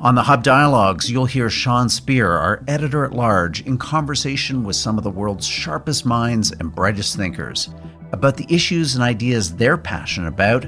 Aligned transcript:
On 0.00 0.14
the 0.14 0.22
Hub 0.22 0.44
Dialogues, 0.44 1.10
you'll 1.10 1.24
hear 1.24 1.50
Sean 1.50 1.88
Speer, 1.88 2.30
our 2.30 2.62
editor 2.68 3.04
at 3.04 3.14
large, 3.14 3.62
in 3.62 3.76
conversation 3.78 4.62
with 4.62 4.76
some 4.76 4.96
of 4.96 5.02
the 5.02 5.10
world's 5.10 5.44
sharpest 5.44 6.06
minds 6.06 6.52
and 6.52 6.72
brightest 6.72 7.16
thinkers 7.16 7.68
about 8.12 8.36
the 8.36 8.46
issues 8.48 8.94
and 8.94 9.02
ideas 9.02 9.56
they're 9.56 9.76
passionate 9.76 10.28
about 10.28 10.66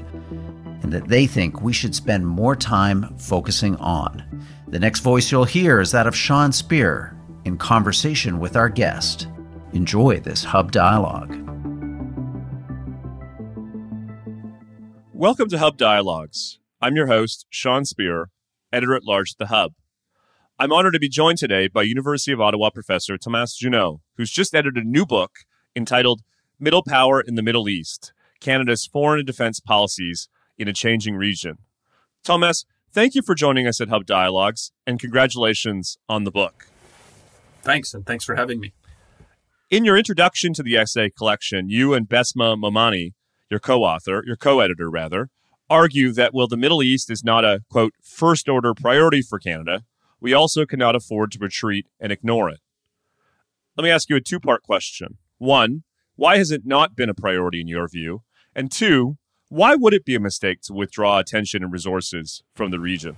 and 0.81 0.91
that 0.91 1.07
they 1.07 1.27
think 1.27 1.61
we 1.61 1.71
should 1.71 1.95
spend 1.95 2.27
more 2.27 2.57
time 2.57 3.17
focusing 3.17 3.77
on. 3.77 4.21
The 4.67 4.79
next 4.79 4.99
voice 4.99 5.31
you'll 5.31 5.45
hear 5.45 5.79
is 5.79 5.91
that 5.91 6.07
of 6.07 6.15
Sean 6.15 6.51
Speer 6.51 7.17
in 7.45 7.57
conversation 7.57 8.37
with 8.37 8.57
our 8.57 8.67
guest. 8.67 9.29
Enjoy 9.71 10.19
this 10.19 10.43
Hub 10.43 10.73
Dialogue. 10.73 11.31
Welcome 15.13 15.47
to 15.47 15.57
Hub 15.57 15.77
Dialogues. 15.77 16.59
I'm 16.81 16.97
your 16.97 17.07
host, 17.07 17.45
Sean 17.49 17.85
Speer 17.85 18.27
editor 18.71 18.95
at 18.95 19.03
large 19.03 19.31
at 19.31 19.37
the 19.37 19.47
Hub. 19.47 19.73
I'm 20.59 20.71
honored 20.71 20.93
to 20.93 20.99
be 20.99 21.09
joined 21.09 21.37
today 21.37 21.67
by 21.67 21.83
University 21.83 22.31
of 22.31 22.41
Ottawa 22.41 22.69
professor 22.69 23.17
Thomas 23.17 23.55
Juneau, 23.55 24.01
who's 24.15 24.31
just 24.31 24.53
edited 24.53 24.83
a 24.83 24.87
new 24.87 25.05
book 25.05 25.39
entitled 25.75 26.21
Middle 26.59 26.83
Power 26.83 27.19
in 27.19 27.35
the 27.35 27.41
Middle 27.41 27.67
East 27.67 28.13
Canada's 28.39 28.85
Foreign 28.85 29.19
and 29.19 29.27
Defense 29.27 29.59
Policies 29.59 30.29
in 30.57 30.67
a 30.67 30.73
Changing 30.73 31.15
Region. 31.15 31.57
Thomas, 32.23 32.65
thank 32.91 33.15
you 33.15 33.21
for 33.21 33.35
joining 33.35 33.67
us 33.67 33.81
at 33.81 33.89
Hub 33.89 34.05
Dialogues, 34.05 34.71
and 34.85 34.99
congratulations 34.99 35.97
on 36.07 36.23
the 36.23 36.31
book. 36.31 36.67
Thanks, 37.61 37.93
and 37.93 38.05
thanks 38.05 38.23
for 38.23 38.35
having 38.35 38.59
me. 38.59 38.73
In 39.69 39.85
your 39.85 39.97
introduction 39.97 40.53
to 40.53 40.63
the 40.63 40.75
essay 40.75 41.09
collection, 41.09 41.69
you 41.69 41.93
and 41.93 42.09
Bessma 42.09 42.55
Momani, 42.57 43.13
your 43.49 43.59
co 43.59 43.83
author, 43.83 44.23
your 44.25 44.35
co 44.35 44.59
editor 44.59 44.89
rather, 44.89 45.29
argue 45.71 46.11
that 46.11 46.33
while 46.33 46.47
the 46.47 46.57
Middle 46.57 46.83
East 46.83 47.09
is 47.09 47.23
not 47.23 47.45
a, 47.45 47.61
quote, 47.69 47.93
first 48.03 48.49
order 48.49 48.73
priority 48.73 49.21
for 49.21 49.39
Canada, 49.39 49.83
we 50.19 50.33
also 50.33 50.65
cannot 50.65 50.95
afford 50.95 51.31
to 51.31 51.39
retreat 51.39 51.87
and 51.99 52.11
ignore 52.11 52.49
it. 52.49 52.59
Let 53.77 53.85
me 53.85 53.89
ask 53.89 54.09
you 54.09 54.17
a 54.17 54.21
two 54.21 54.39
part 54.39 54.63
question. 54.63 55.17
One, 55.37 55.83
why 56.15 56.37
has 56.37 56.51
it 56.51 56.65
not 56.65 56.95
been 56.95 57.09
a 57.09 57.13
priority 57.13 57.61
in 57.61 57.69
your 57.69 57.87
view? 57.87 58.23
And 58.53 58.69
two, 58.69 59.17
why 59.47 59.75
would 59.75 59.93
it 59.93 60.05
be 60.05 60.13
a 60.13 60.19
mistake 60.19 60.61
to 60.63 60.73
withdraw 60.73 61.19
attention 61.19 61.63
and 61.63 61.71
resources 61.71 62.43
from 62.53 62.71
the 62.71 62.79
region? 62.79 63.15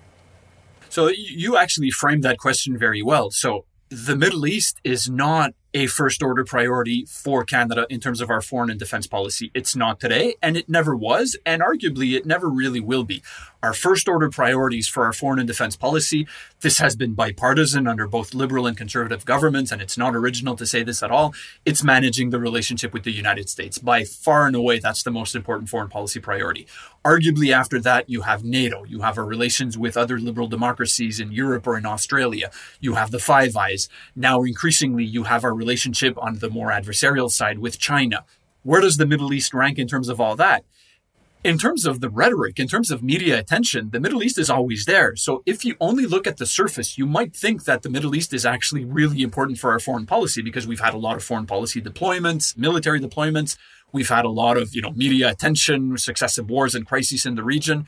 So 0.90 1.10
you 1.10 1.58
actually 1.58 1.90
framed 1.90 2.24
that 2.24 2.38
question 2.38 2.78
very 2.78 3.02
well. 3.02 3.32
So 3.32 3.66
the 3.90 4.16
Middle 4.16 4.46
East 4.46 4.80
is 4.84 5.10
not 5.10 5.54
a 5.74 5.88
first 5.88 6.22
order 6.22 6.44
priority 6.44 7.06
for 7.06 7.44
Canada 7.44 7.88
in 7.90 8.00
terms 8.00 8.22
of 8.22 8.30
our 8.30 8.42
foreign 8.42 8.70
and 8.70 8.80
defense 8.80 9.08
policy. 9.08 9.52
It's 9.54 9.76
not 9.76 10.00
today, 10.00 10.36
and 10.42 10.56
it 10.56 10.70
never 10.70 10.96
was, 10.96 11.38
and 11.46 11.62
arguably 11.62 12.16
it 12.16 12.26
never 12.26 12.50
really 12.50 12.80
will 12.80 13.04
be. 13.04 13.24
Our 13.64 13.74
first 13.74 14.10
order 14.10 14.30
priorities 14.30 14.90
for 14.90 15.06
our 15.06 15.14
foreign 15.14 15.40
and 15.40 15.48
defense 15.48 15.78
policy, 15.78 16.28
this 16.60 16.80
has 16.80 16.98
been 16.98 17.14
bipartisan 17.14 17.88
under 17.88 18.08
both 18.08 18.34
liberal 18.34 18.68
and 18.68 18.76
conservative 18.76 19.24
governments, 19.24 19.72
and 19.72 19.82
it's 19.82 19.98
not 19.98 20.16
original 20.16 20.58
to 20.58 20.66
say 20.66 20.84
this 20.84 21.02
at 21.02 21.12
all. 21.12 21.34
It's 21.66 21.82
managing 21.82 22.30
the 22.30 22.40
relationship 22.40 22.92
with 22.92 23.04
the 23.04 23.12
United 23.14 23.50
States. 23.50 23.78
By 23.78 24.04
far 24.04 24.48
and 24.48 24.56
away, 24.56 24.80
that's 24.80 25.04
the 25.04 25.12
most 25.12 25.34
important 25.34 25.70
foreign 25.70 25.90
policy 25.90 26.20
priority. 26.20 26.68
Arguably, 27.06 27.54
after 27.54 27.80
that, 27.80 28.10
you 28.10 28.22
have 28.22 28.44
NATO, 28.44 28.84
you 28.84 29.02
have 29.02 29.18
our 29.18 29.26
relations 29.26 29.78
with 29.78 29.96
other 29.96 30.20
liberal 30.20 30.48
democracies 30.48 31.22
in 31.22 31.32
Europe 31.32 31.66
or 31.66 31.78
in 31.78 31.86
Australia, 31.86 32.52
you 32.82 32.96
have 32.96 33.12
the 33.12 33.20
Five 33.20 33.56
Eyes. 33.56 33.88
Now, 34.14 34.44
increasingly, 34.44 35.06
you 35.06 35.24
have 35.24 35.46
our 35.46 35.54
relationship 35.64 36.16
on 36.18 36.40
the 36.40 36.50
more 36.58 36.70
adversarial 36.80 37.30
side 37.40 37.60
with 37.60 37.80
China. 37.80 38.20
Where 38.64 38.82
does 38.82 38.98
the 38.98 39.06
Middle 39.06 39.34
East 39.34 39.54
rank 39.54 39.78
in 39.78 39.88
terms 39.88 40.10
of 40.10 40.20
all 40.24 40.36
that? 40.36 40.62
In 41.44 41.58
terms 41.58 41.86
of 41.86 42.00
the 42.00 42.10
rhetoric, 42.10 42.58
in 42.58 42.70
terms 42.74 42.90
of 42.90 43.04
media 43.04 43.38
attention, 43.38 43.90
the 43.90 44.00
Middle 44.00 44.24
East 44.24 44.38
is 44.38 44.50
always 44.50 44.86
there. 44.86 45.10
So 45.18 45.32
if 45.46 45.66
you 45.66 45.76
only 45.82 46.06
look 46.06 46.26
at 46.26 46.38
the 46.38 46.46
surface, 46.46 46.98
you 46.98 47.06
might 47.06 47.36
think 47.36 47.66
that 47.66 47.82
the 47.82 47.90
Middle 47.90 48.16
East 48.16 48.34
is 48.34 48.46
actually 48.46 48.86
really 48.86 49.22
important 49.22 49.60
for 49.60 49.70
our 49.74 49.80
foreign 49.80 50.06
policy 50.06 50.42
because 50.42 50.66
we've 50.66 50.80
had 50.88 50.94
a 50.94 51.04
lot 51.08 51.18
of 51.18 51.24
foreign 51.24 51.46
policy 51.46 51.82
deployments, 51.82 52.58
military 52.58 53.02
deployments. 53.02 53.58
We've 53.92 54.14
had 54.18 54.26
a 54.26 54.30
lot 54.44 54.56
of, 54.58 54.74
you 54.74 54.82
know, 54.82 54.92
media 54.92 55.30
attention, 55.30 55.98
successive 55.98 56.50
wars 56.50 56.76
and 56.76 56.88
crises 56.88 57.26
in 57.26 57.36
the 57.36 57.44
region. 57.44 57.88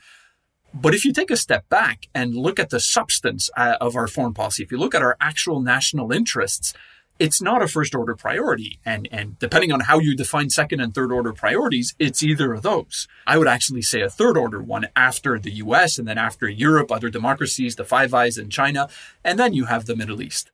But 0.73 0.93
if 0.93 1.05
you 1.05 1.13
take 1.13 1.31
a 1.31 1.37
step 1.37 1.63
back 1.69 2.09
and 2.13 2.35
look 2.35 2.59
at 2.59 2.69
the 2.69 2.81
substance 2.81 3.49
uh, 3.55 3.77
of 3.79 3.95
our 3.95 4.07
foreign 4.07 4.33
policy, 4.33 4.63
if 4.63 4.71
you 4.73 4.77
look 4.77 4.93
at 4.93 5.01
our 5.01 5.15
actual 5.21 5.61
national 5.61 6.11
interests, 6.11 6.73
it's 7.17 7.41
not 7.41 7.61
a 7.61 7.67
first 7.67 7.95
order 7.95 8.15
priority. 8.15 8.79
And, 8.85 9.07
and 9.11 9.39
depending 9.39 9.71
on 9.71 9.81
how 9.81 9.99
you 9.99 10.15
define 10.15 10.49
second 10.49 10.81
and 10.81 10.93
third 10.93 11.11
order 11.11 11.33
priorities, 11.33 11.95
it's 11.97 12.23
either 12.23 12.53
of 12.53 12.61
those. 12.61 13.07
I 13.25 13.37
would 13.37 13.47
actually 13.47 13.81
say 13.81 14.01
a 14.01 14.09
third 14.09 14.37
order 14.37 14.61
one 14.61 14.87
after 14.95 15.39
the 15.39 15.51
US 15.51 15.97
and 15.97 16.07
then 16.07 16.17
after 16.17 16.49
Europe, 16.49 16.91
other 16.91 17.09
democracies, 17.09 17.75
the 17.75 17.85
Five 17.85 18.13
Eyes 18.13 18.37
and 18.37 18.51
China, 18.51 18.89
and 19.23 19.39
then 19.39 19.53
you 19.53 19.65
have 19.65 19.85
the 19.85 19.95
Middle 19.95 20.21
East. 20.21 20.51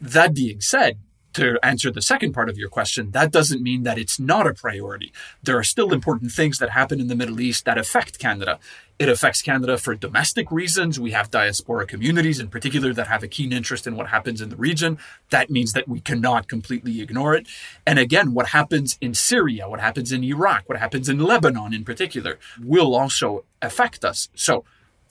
That 0.00 0.34
being 0.34 0.60
said, 0.60 0.98
to 1.34 1.58
answer 1.62 1.90
the 1.90 2.02
second 2.02 2.32
part 2.32 2.48
of 2.48 2.56
your 2.56 2.68
question, 2.68 3.10
that 3.10 3.30
doesn't 3.30 3.62
mean 3.62 3.82
that 3.82 3.98
it's 3.98 4.18
not 4.18 4.46
a 4.46 4.54
priority. 4.54 5.12
There 5.42 5.58
are 5.58 5.64
still 5.64 5.92
important 5.92 6.32
things 6.32 6.58
that 6.58 6.70
happen 6.70 7.00
in 7.00 7.08
the 7.08 7.14
Middle 7.14 7.40
East 7.40 7.64
that 7.64 7.78
affect 7.78 8.18
Canada. 8.18 8.58
It 8.98 9.08
affects 9.08 9.42
Canada 9.42 9.76
for 9.76 9.94
domestic 9.96 10.50
reasons. 10.52 11.00
We 11.00 11.10
have 11.10 11.30
diaspora 11.30 11.86
communities 11.86 12.38
in 12.38 12.48
particular 12.48 12.94
that 12.94 13.08
have 13.08 13.24
a 13.24 13.28
keen 13.28 13.52
interest 13.52 13.86
in 13.86 13.96
what 13.96 14.08
happens 14.08 14.40
in 14.40 14.50
the 14.50 14.56
region. 14.56 14.98
That 15.30 15.50
means 15.50 15.72
that 15.72 15.88
we 15.88 16.00
cannot 16.00 16.48
completely 16.48 17.00
ignore 17.00 17.34
it. 17.34 17.48
And 17.84 17.98
again, 17.98 18.34
what 18.34 18.48
happens 18.48 18.96
in 19.00 19.14
Syria, 19.14 19.68
what 19.68 19.80
happens 19.80 20.12
in 20.12 20.22
Iraq, 20.22 20.68
what 20.68 20.78
happens 20.78 21.08
in 21.08 21.18
Lebanon 21.18 21.74
in 21.74 21.84
particular 21.84 22.38
will 22.62 22.94
also 22.94 23.44
affect 23.60 24.04
us. 24.04 24.28
So 24.34 24.64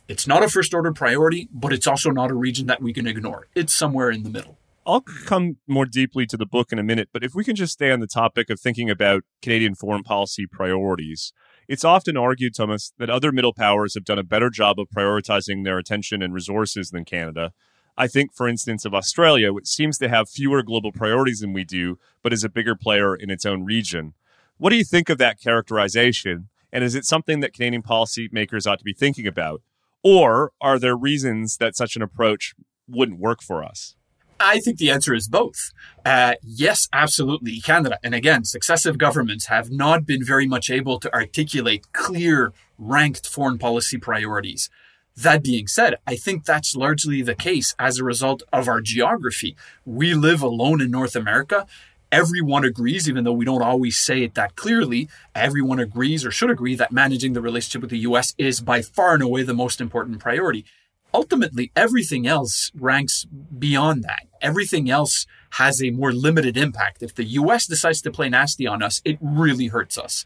it's 0.07 0.27
not 0.27 0.43
a 0.43 0.49
first 0.49 0.73
order 0.73 0.93
priority, 0.93 1.49
but 1.51 1.73
it's 1.73 1.87
also 1.87 2.09
not 2.09 2.31
a 2.31 2.35
region 2.35 2.67
that 2.67 2.81
we 2.81 2.93
can 2.93 3.07
ignore. 3.07 3.47
It's 3.53 3.73
somewhere 3.73 4.09
in 4.09 4.23
the 4.23 4.29
middle. 4.29 4.57
I'll 4.85 5.01
come 5.01 5.57
more 5.67 5.85
deeply 5.85 6.25
to 6.25 6.35
the 6.35 6.45
book 6.45 6.71
in 6.73 6.79
a 6.79 6.83
minute, 6.83 7.09
but 7.13 7.23
if 7.23 7.33
we 7.33 7.43
can 7.43 7.55
just 7.55 7.73
stay 7.73 7.91
on 7.91 8.01
the 8.01 8.07
topic 8.07 8.49
of 8.49 8.59
thinking 8.59 8.89
about 8.89 9.23
Canadian 9.41 9.75
foreign 9.75 10.03
policy 10.03 10.45
priorities, 10.45 11.31
it's 11.69 11.85
often 11.85 12.17
argued, 12.17 12.55
Thomas, 12.55 12.91
that 12.97 13.09
other 13.09 13.31
middle 13.31 13.53
powers 13.53 13.93
have 13.93 14.03
done 14.03 14.19
a 14.19 14.23
better 14.23 14.49
job 14.49 14.79
of 14.79 14.89
prioritizing 14.89 15.63
their 15.63 15.77
attention 15.77 16.21
and 16.21 16.33
resources 16.33 16.89
than 16.89 17.05
Canada. 17.05 17.53
I 17.97 18.07
think, 18.07 18.33
for 18.33 18.47
instance, 18.47 18.83
of 18.83 18.93
Australia, 18.93 19.53
which 19.53 19.67
seems 19.67 19.97
to 19.99 20.09
have 20.09 20.29
fewer 20.29 20.63
global 20.63 20.91
priorities 20.91 21.39
than 21.39 21.53
we 21.53 21.63
do, 21.63 21.97
but 22.21 22.33
is 22.33 22.43
a 22.43 22.49
bigger 22.49 22.75
player 22.75 23.15
in 23.15 23.29
its 23.29 23.45
own 23.45 23.63
region. 23.63 24.13
What 24.57 24.71
do 24.71 24.75
you 24.75 24.83
think 24.83 25.09
of 25.09 25.17
that 25.19 25.39
characterization? 25.39 26.49
And 26.73 26.83
is 26.83 26.95
it 26.95 27.05
something 27.05 27.39
that 27.39 27.53
Canadian 27.53 27.83
policymakers 27.83 28.69
ought 28.69 28.79
to 28.79 28.85
be 28.85 28.93
thinking 28.93 29.27
about? 29.27 29.61
Or 30.03 30.51
are 30.59 30.79
there 30.79 30.97
reasons 30.97 31.57
that 31.57 31.77
such 31.77 31.95
an 31.95 32.01
approach 32.01 32.53
wouldn't 32.87 33.19
work 33.19 33.41
for 33.41 33.63
us? 33.63 33.95
I 34.39 34.59
think 34.59 34.77
the 34.77 34.91
answer 34.91 35.13
is 35.13 35.27
both. 35.27 35.71
Uh, 36.05 36.33
yes, 36.43 36.87
absolutely. 36.91 37.59
Canada, 37.61 37.97
and 38.03 38.13
again, 38.13 38.43
successive 38.43 38.97
governments 38.97 39.45
have 39.45 39.71
not 39.71 40.05
been 40.05 40.23
very 40.23 40.47
much 40.47 40.69
able 40.69 40.99
to 40.99 41.13
articulate 41.13 41.91
clear, 41.93 42.53
ranked 42.77 43.27
foreign 43.27 43.57
policy 43.57 43.97
priorities. 43.97 44.69
That 45.15 45.43
being 45.43 45.67
said, 45.67 45.95
I 46.07 46.15
think 46.15 46.43
that's 46.43 46.75
largely 46.75 47.21
the 47.21 47.35
case 47.35 47.75
as 47.77 47.99
a 47.99 48.03
result 48.03 48.41
of 48.51 48.67
our 48.67 48.81
geography. 48.81 49.55
We 49.85 50.13
live 50.15 50.41
alone 50.41 50.81
in 50.81 50.89
North 50.89 51.15
America. 51.15 51.67
Everyone 52.11 52.63
agrees, 52.63 53.07
even 53.07 53.23
though 53.23 53.33
we 53.33 53.45
don't 53.45 53.61
always 53.61 53.97
say 53.97 54.23
it 54.23 54.35
that 54.35 54.55
clearly, 54.55 55.09
everyone 55.33 55.79
agrees 55.79 56.25
or 56.25 56.31
should 56.31 56.49
agree 56.49 56.75
that 56.75 56.91
managing 56.91 57.33
the 57.33 57.41
relationship 57.41 57.81
with 57.81 57.91
the 57.91 57.99
US 57.99 58.33
is 58.37 58.59
by 58.59 58.81
far 58.81 59.13
and 59.13 59.23
away 59.23 59.43
the 59.43 59.53
most 59.53 59.81
important 59.81 60.19
priority 60.19 60.65
ultimately 61.13 61.71
everything 61.75 62.27
else 62.27 62.71
ranks 62.73 63.25
beyond 63.25 64.03
that. 64.03 64.27
Everything 64.41 64.89
else 64.89 65.25
has 65.51 65.81
a 65.81 65.91
more 65.91 66.11
limited 66.11 66.57
impact. 66.57 67.03
If 67.03 67.15
the 67.15 67.25
US 67.25 67.67
decides 67.67 68.01
to 68.01 68.11
play 68.11 68.29
nasty 68.29 68.65
on 68.65 68.81
us, 68.81 69.01
it 69.05 69.17
really 69.21 69.67
hurts 69.67 69.97
us. 69.97 70.25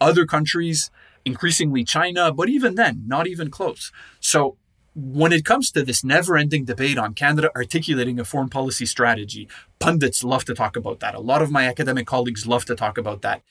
Other 0.00 0.26
countries, 0.26 0.90
increasingly 1.24 1.84
China, 1.84 2.32
but 2.32 2.48
even 2.48 2.74
then, 2.74 3.04
not 3.06 3.26
even 3.26 3.50
close. 3.50 3.92
So 4.20 4.56
when 4.94 5.32
it 5.32 5.44
comes 5.44 5.70
to 5.72 5.82
this 5.82 6.04
never 6.04 6.36
ending 6.36 6.64
debate 6.64 6.98
on 6.98 7.14
Canada 7.14 7.50
articulating 7.56 8.20
a 8.20 8.24
foreign 8.24 8.48
policy 8.48 8.86
strategy, 8.86 9.48
pundits 9.78 10.22
love 10.22 10.44
to 10.44 10.54
talk 10.54 10.76
about 10.76 11.00
that. 11.00 11.14
A 11.14 11.20
lot 11.20 11.42
of 11.42 11.50
my 11.50 11.66
academic 11.66 12.06
colleagues 12.06 12.46
love 12.46 12.64
to 12.66 12.76
talk 12.76 12.98
about 12.98 13.22
that. 13.22 13.42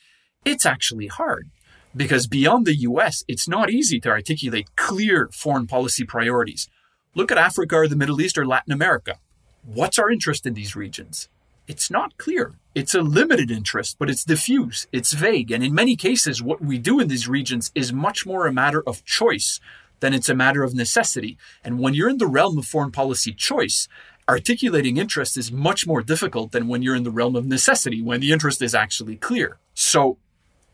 It's 0.45 0.65
actually 0.65 1.07
hard 1.07 1.49
because 1.95 2.27
beyond 2.27 2.65
the 2.65 2.75
US, 2.75 3.23
it's 3.27 3.47
not 3.47 3.69
easy 3.69 3.99
to 4.01 4.09
articulate 4.09 4.75
clear 4.75 5.29
foreign 5.31 5.67
policy 5.67 6.05
priorities. 6.05 6.67
Look 7.15 7.31
at 7.31 7.37
Africa 7.37 7.75
or 7.75 7.87
the 7.87 7.95
Middle 7.95 8.19
East 8.21 8.37
or 8.37 8.45
Latin 8.45 8.73
America. 8.73 9.19
What's 9.65 9.99
our 9.99 10.09
interest 10.09 10.45
in 10.45 10.55
these 10.55 10.75
regions? 10.75 11.29
It's 11.67 11.89
not 11.89 12.17
clear. 12.17 12.55
It's 12.75 12.93
a 12.93 13.01
limited 13.01 13.49
interest, 13.49 13.97
but 13.99 14.09
it's 14.09 14.25
diffuse, 14.25 14.87
it's 14.91 15.13
vague. 15.13 15.51
And 15.51 15.63
in 15.63 15.73
many 15.73 15.95
cases, 15.95 16.41
what 16.41 16.61
we 16.61 16.77
do 16.77 16.99
in 16.99 17.07
these 17.07 17.27
regions 17.27 17.71
is 17.73 17.93
much 17.93 18.25
more 18.25 18.47
a 18.47 18.51
matter 18.51 18.83
of 18.85 19.05
choice 19.05 19.59
than 19.99 20.13
it's 20.13 20.27
a 20.27 20.35
matter 20.35 20.63
of 20.63 20.73
necessity. 20.73 21.37
And 21.63 21.79
when 21.79 21.93
you're 21.93 22.09
in 22.09 22.17
the 22.17 22.27
realm 22.27 22.57
of 22.57 22.65
foreign 22.65 22.91
policy 22.91 23.31
choice, 23.31 23.87
articulating 24.27 24.97
interest 24.97 25.37
is 25.37 25.51
much 25.51 25.87
more 25.87 26.01
difficult 26.01 26.51
than 26.51 26.67
when 26.67 26.81
you're 26.81 26.95
in 26.95 27.03
the 27.03 27.11
realm 27.11 27.35
of 27.35 27.45
necessity, 27.45 28.01
when 28.01 28.19
the 28.19 28.31
interest 28.31 28.61
is 28.61 28.75
actually 28.75 29.15
clear. 29.15 29.59
So 29.73 30.17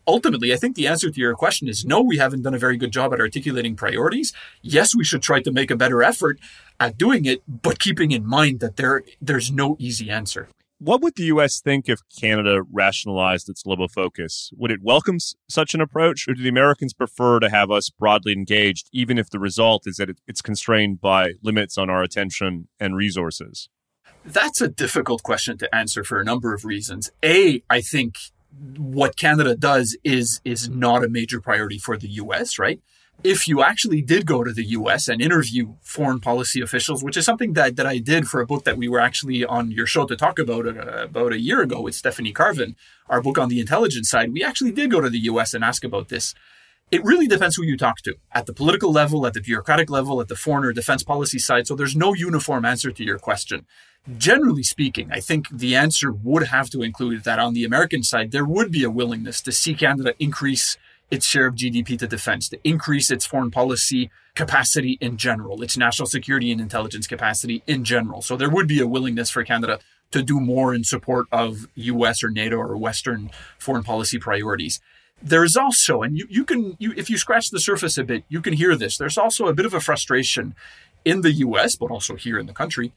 ultimately, 0.09 0.53
I 0.53 0.57
think 0.57 0.75
the 0.75 0.87
answer 0.87 1.09
to 1.09 1.19
your 1.19 1.35
question 1.35 1.67
is 1.67 1.85
no, 1.85 2.01
we 2.01 2.17
haven't 2.17 2.41
done 2.41 2.53
a 2.53 2.59
very 2.59 2.77
good 2.77 2.91
job 2.91 3.13
at 3.13 3.19
articulating 3.19 3.75
priorities. 3.75 4.33
Yes, 4.61 4.95
we 4.95 5.03
should 5.03 5.21
try 5.21 5.41
to 5.41 5.51
make 5.51 5.71
a 5.71 5.75
better 5.75 6.03
effort 6.03 6.39
at 6.79 6.97
doing 6.97 7.25
it, 7.25 7.41
but 7.47 7.79
keeping 7.79 8.11
in 8.11 8.25
mind 8.25 8.59
that 8.59 8.75
there 8.75 9.03
there's 9.21 9.51
no 9.51 9.75
easy 9.79 10.09
answer. 10.09 10.49
What 10.81 11.01
would 11.01 11.15
the 11.15 11.23
U.S. 11.23 11.59
think 11.59 11.89
if 11.89 11.99
Canada 12.21 12.61
rationalized 12.71 13.49
its 13.49 13.63
global 13.63 13.89
focus? 13.89 14.49
Would 14.55 14.71
it 14.71 14.81
welcome 14.81 15.17
such 15.49 15.73
an 15.73 15.81
approach, 15.81 16.25
or 16.25 16.33
do 16.33 16.41
the 16.41 16.47
Americans 16.47 16.93
prefer 16.93 17.39
to 17.41 17.49
have 17.49 17.69
us 17.69 17.89
broadly 17.89 18.31
engaged, 18.31 18.89
even 18.93 19.17
if 19.17 19.29
the 19.29 19.39
result 19.39 19.83
is 19.85 19.97
that 19.97 20.09
it's 20.25 20.41
constrained 20.41 21.01
by 21.01 21.33
limits 21.43 21.77
on 21.77 21.89
our 21.89 22.01
attention 22.01 22.69
and 22.79 22.95
resources? 22.95 23.67
That's 24.23 24.61
a 24.61 24.69
difficult 24.69 25.21
question 25.21 25.57
to 25.57 25.75
answer 25.75 26.05
for 26.05 26.21
a 26.21 26.23
number 26.23 26.53
of 26.53 26.63
reasons. 26.63 27.11
A, 27.25 27.61
I 27.69 27.81
think 27.81 28.15
what 28.77 29.15
Canada 29.15 29.55
does 29.55 29.97
is 30.03 30.41
is 30.43 30.69
not 30.69 31.03
a 31.03 31.09
major 31.09 31.39
priority 31.39 31.77
for 31.77 31.97
the 31.97 32.09
US, 32.09 32.59
right? 32.59 32.81
if 33.23 33.47
you 33.47 33.61
actually 33.61 34.01
did 34.01 34.25
go 34.25 34.43
to 34.43 34.53
the 34.53 34.63
US 34.63 35.07
and 35.07 35.21
interview 35.21 35.75
foreign 35.81 36.19
policy 36.19 36.61
officials, 36.61 37.03
which 37.03 37.17
is 37.17 37.25
something 37.25 37.53
that, 37.53 37.75
that 37.75 37.85
I 37.85 37.97
did 37.97 38.27
for 38.27 38.39
a 38.39 38.45
book 38.45 38.63
that 38.63 38.77
we 38.77 38.87
were 38.87 38.99
actually 38.99 39.43
on 39.43 39.71
your 39.71 39.85
show 39.85 40.05
to 40.05 40.15
talk 40.15 40.39
about 40.39 40.67
uh, 40.67 41.03
about 41.03 41.33
a 41.33 41.39
year 41.39 41.61
ago 41.61 41.81
with 41.81 41.95
Stephanie 41.95 42.31
Carvin, 42.31 42.75
our 43.09 43.21
book 43.21 43.37
on 43.37 43.49
the 43.49 43.59
intelligence 43.59 44.09
side, 44.09 44.31
we 44.31 44.43
actually 44.43 44.71
did 44.71 44.91
go 44.91 45.01
to 45.01 45.09
the 45.09 45.19
US 45.19 45.53
and 45.53 45.63
ask 45.63 45.83
about 45.83 46.09
this. 46.09 46.33
It 46.91 47.03
really 47.03 47.27
depends 47.27 47.55
who 47.55 47.63
you 47.63 47.77
talk 47.77 47.97
to 48.01 48.15
at 48.31 48.45
the 48.45 48.53
political 48.53 48.91
level, 48.91 49.27
at 49.27 49.33
the 49.33 49.41
bureaucratic 49.41 49.89
level, 49.89 50.21
at 50.21 50.27
the 50.27 50.35
foreign 50.35 50.65
or 50.65 50.73
defense 50.73 51.03
policy 51.03 51.37
side. 51.37 51.67
So 51.67 51.75
there's 51.75 51.95
no 51.95 52.13
uniform 52.13 52.65
answer 52.65 52.91
to 52.91 53.03
your 53.03 53.19
question. 53.19 53.67
Generally 54.17 54.63
speaking, 54.63 55.11
I 55.11 55.19
think 55.19 55.49
the 55.49 55.75
answer 55.75 56.11
would 56.11 56.47
have 56.47 56.69
to 56.71 56.81
include 56.81 57.23
that 57.25 57.37
on 57.37 57.53
the 57.53 57.63
American 57.63 58.01
side, 58.01 58.31
there 58.31 58.45
would 58.45 58.71
be 58.71 58.83
a 58.83 58.89
willingness 58.89 59.41
to 59.41 59.51
see 59.51 59.73
Canada 59.73 60.13
increase 60.19 60.77
its 61.11 61.25
share 61.25 61.47
of 61.47 61.55
GDP 61.55 61.97
to 61.99 62.07
defense, 62.07 62.49
to 62.49 62.59
increase 62.63 63.11
its 63.11 63.25
foreign 63.25 63.51
policy 63.51 64.09
capacity 64.35 64.97
in 65.01 65.17
general, 65.17 65.61
its 65.61 65.77
national 65.77 66.07
security 66.07 66.51
and 66.51 66.61
intelligence 66.61 67.07
capacity 67.07 67.63
in 67.67 67.83
general. 67.83 68.21
So 68.21 68.35
there 68.35 68.49
would 68.49 68.67
be 68.67 68.79
a 68.79 68.87
willingness 68.87 69.29
for 69.29 69.43
Canada 69.43 69.79
to 70.11 70.23
do 70.23 70.39
more 70.39 70.73
in 70.73 70.83
support 70.83 71.27
of 71.31 71.67
US 71.75 72.23
or 72.23 72.29
NATO 72.29 72.57
or 72.57 72.77
Western 72.77 73.29
foreign 73.57 73.83
policy 73.83 74.17
priorities. 74.17 74.79
There 75.21 75.43
is 75.43 75.57
also, 75.57 76.01
and 76.01 76.17
you, 76.17 76.25
you 76.29 76.45
can, 76.45 76.77
you, 76.79 76.93
if 76.95 77.09
you 77.09 77.17
scratch 77.17 77.49
the 77.49 77.59
surface 77.59 77.97
a 77.97 78.03
bit, 78.03 78.23
you 78.29 78.41
can 78.41 78.53
hear 78.53 78.75
this. 78.75 78.97
There's 78.97 79.17
also 79.17 79.47
a 79.47 79.53
bit 79.53 79.65
of 79.65 79.73
a 79.73 79.81
frustration 79.81 80.55
in 81.03 81.21
the 81.21 81.33
US, 81.33 81.75
but 81.75 81.91
also 81.91 82.15
here 82.15 82.39
in 82.39 82.45
the 82.45 82.53
country, 82.53 82.93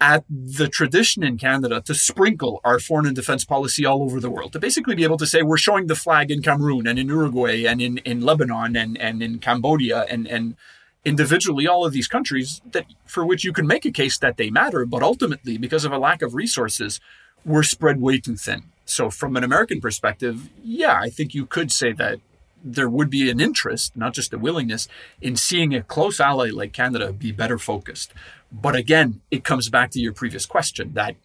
at 0.00 0.24
the 0.28 0.68
tradition 0.68 1.22
in 1.22 1.38
Canada 1.38 1.80
to 1.82 1.94
sprinkle 1.94 2.60
our 2.64 2.78
foreign 2.78 3.06
and 3.06 3.16
defense 3.16 3.44
policy 3.44 3.84
all 3.84 4.02
over 4.02 4.20
the 4.20 4.30
world, 4.30 4.52
to 4.52 4.58
basically 4.58 4.94
be 4.94 5.04
able 5.04 5.16
to 5.16 5.26
say 5.26 5.42
we're 5.42 5.56
showing 5.56 5.86
the 5.86 5.94
flag 5.94 6.30
in 6.30 6.42
Cameroon 6.42 6.86
and 6.86 6.98
in 6.98 7.08
Uruguay 7.08 7.64
and 7.64 7.80
in, 7.80 7.98
in 7.98 8.20
Lebanon 8.20 8.76
and, 8.76 8.98
and 8.98 9.22
in 9.22 9.38
Cambodia 9.38 10.02
and, 10.10 10.26
and 10.26 10.56
individually 11.04 11.66
all 11.66 11.86
of 11.86 11.92
these 11.92 12.08
countries 12.08 12.60
that 12.72 12.84
for 13.06 13.24
which 13.24 13.44
you 13.44 13.52
can 13.52 13.66
make 13.66 13.84
a 13.84 13.92
case 13.92 14.18
that 14.18 14.36
they 14.36 14.50
matter, 14.50 14.84
but 14.84 15.02
ultimately, 15.02 15.56
because 15.56 15.84
of 15.84 15.92
a 15.92 15.98
lack 15.98 16.20
of 16.20 16.34
resources, 16.34 17.00
we're 17.44 17.62
spread 17.62 18.00
way 18.00 18.18
too 18.18 18.36
thin. 18.36 18.64
So 18.84 19.10
from 19.10 19.36
an 19.36 19.44
American 19.44 19.80
perspective, 19.80 20.48
yeah, 20.62 20.98
I 21.00 21.10
think 21.10 21.34
you 21.34 21.46
could 21.46 21.72
say 21.72 21.92
that 21.92 22.18
there 22.66 22.88
would 22.88 23.08
be 23.08 23.30
an 23.30 23.40
interest, 23.40 23.96
not 23.96 24.12
just 24.12 24.34
a 24.34 24.38
willingness, 24.38 24.88
in 25.20 25.36
seeing 25.36 25.74
a 25.74 25.82
close 25.82 26.18
ally 26.18 26.50
like 26.50 26.72
Canada 26.72 27.12
be 27.12 27.32
better 27.32 27.58
focused. 27.58 28.12
But 28.50 28.74
again, 28.74 29.20
it 29.30 29.44
comes 29.44 29.68
back 29.68 29.90
to 29.92 30.00
your 30.00 30.12
previous 30.12 30.46
question 30.46 30.92
that 30.94 31.16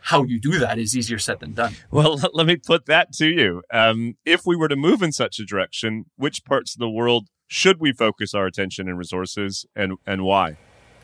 how 0.00 0.22
you 0.22 0.38
do 0.38 0.58
that 0.60 0.78
is 0.78 0.96
easier 0.96 1.18
said 1.18 1.40
than 1.40 1.52
done. 1.52 1.74
Well, 1.90 2.20
let 2.32 2.46
me 2.46 2.56
put 2.56 2.86
that 2.86 3.12
to 3.14 3.26
you. 3.26 3.62
Um, 3.72 4.16
if 4.24 4.42
we 4.46 4.54
were 4.54 4.68
to 4.68 4.76
move 4.76 5.02
in 5.02 5.10
such 5.10 5.40
a 5.40 5.44
direction, 5.44 6.04
which 6.16 6.44
parts 6.44 6.74
of 6.74 6.78
the 6.78 6.88
world 6.88 7.26
should 7.48 7.80
we 7.80 7.92
focus 7.92 8.32
our 8.32 8.46
attention 8.46 8.88
and 8.88 8.98
resources 8.98 9.66
and, 9.74 9.94
and 10.06 10.22
why? 10.22 10.56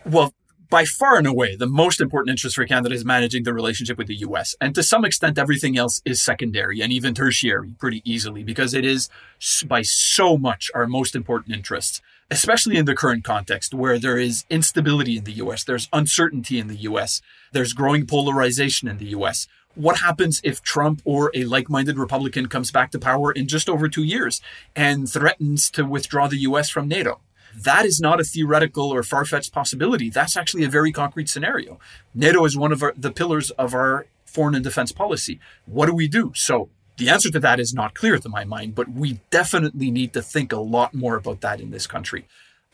Well, 0.05 0.35
by 0.73 0.87
far 0.87 1.19
and 1.19 1.27
away, 1.27 1.55
the 1.55 1.67
most 1.67 2.01
important 2.01 2.31
interest 2.31 2.57
for 2.57 2.65
Canada 2.65 2.95
is 2.95 3.05
managing 3.05 3.43
the 3.43 3.53
relationship 3.53 3.99
with 3.99 4.07
the 4.07 4.17
US. 4.21 4.57
And 4.59 4.75
to 4.75 4.83
some 4.83 5.05
extent, 5.05 5.39
everything 5.39 5.77
else 5.77 6.01
is 6.07 6.23
secondary 6.23 6.81
and 6.81 6.91
even 6.91 7.13
tertiary 7.13 7.75
pretty 7.79 8.01
easily 8.11 8.43
because 8.43 8.73
it 8.73 8.83
is 8.83 9.11
by 9.67 9.83
so 9.83 10.39
much 10.39 10.71
our 10.75 10.87
most 10.87 11.15
important 11.15 11.55
interest, 11.55 12.01
especially 12.31 12.79
in 12.79 12.87
the 12.87 12.95
current 12.95 13.23
context 13.23 13.75
where 13.75 13.99
there 13.99 14.17
is 14.17 14.47
instability 14.49 15.19
in 15.19 15.25
the 15.25 15.35
US, 15.45 15.63
there's 15.63 15.91
uncertainty 15.93 16.59
in 16.59 16.69
the 16.69 16.79
US, 16.89 17.21
there's 17.53 17.75
growing 17.75 18.07
polarization 18.07 18.89
in 18.89 18.97
the 18.97 19.11
US. 19.19 19.47
What 19.75 19.99
happens 19.99 20.41
if 20.43 20.63
Trump 20.63 21.03
or 21.05 21.31
a 21.35 21.45
like 21.45 21.69
minded 21.69 21.99
Republican 21.99 22.49
comes 22.49 22.71
back 22.71 22.93
to 22.93 22.99
power 22.99 23.31
in 23.31 23.47
just 23.47 23.69
over 23.69 23.91
two 23.91 24.05
years 24.05 24.41
and 24.75 25.07
threatens 25.07 25.71
to 25.73 25.85
withdraw 25.85 26.29
the 26.29 26.39
US 26.49 26.71
from 26.71 26.89
NATO? 26.89 27.21
That 27.55 27.85
is 27.85 28.01
not 28.01 28.21
a 28.21 28.25
theoretical 28.25 28.93
or 28.93 29.03
far 29.03 29.25
fetched 29.25 29.53
possibility. 29.53 30.11
That's 30.11 30.37
actually 30.37 30.65
a 30.65 30.69
very 30.69 30.93
concrete 30.93 31.29
scenario. 31.29 31.79
NATO 32.15 32.45
is 32.45 32.57
one 32.57 32.73
of 32.73 32.83
our, 32.83 32.95
the 32.97 33.13
pillars 33.13 33.51
of 33.53 33.75
our 33.75 34.07
foreign 34.25 34.55
and 34.55 34.65
defense 34.65 34.93
policy. 34.93 35.39
What 35.67 35.87
do 35.87 35.95
we 35.95 36.09
do? 36.09 36.33
So 36.35 36.71
the 36.97 37.09
answer 37.09 37.31
to 37.31 37.41
that 37.41 37.61
is 37.61 37.75
not 37.75 37.95
clear 37.95 38.19
to 38.19 38.29
my 38.29 38.45
mind, 38.45 38.75
but 38.75 38.89
we 38.89 39.21
definitely 39.31 39.91
need 39.91 40.13
to 40.13 40.23
think 40.23 40.53
a 40.53 40.61
lot 40.61 40.95
more 40.95 41.17
about 41.17 41.41
that 41.43 41.61
in 41.61 41.71
this 41.71 41.87
country. 41.87 42.27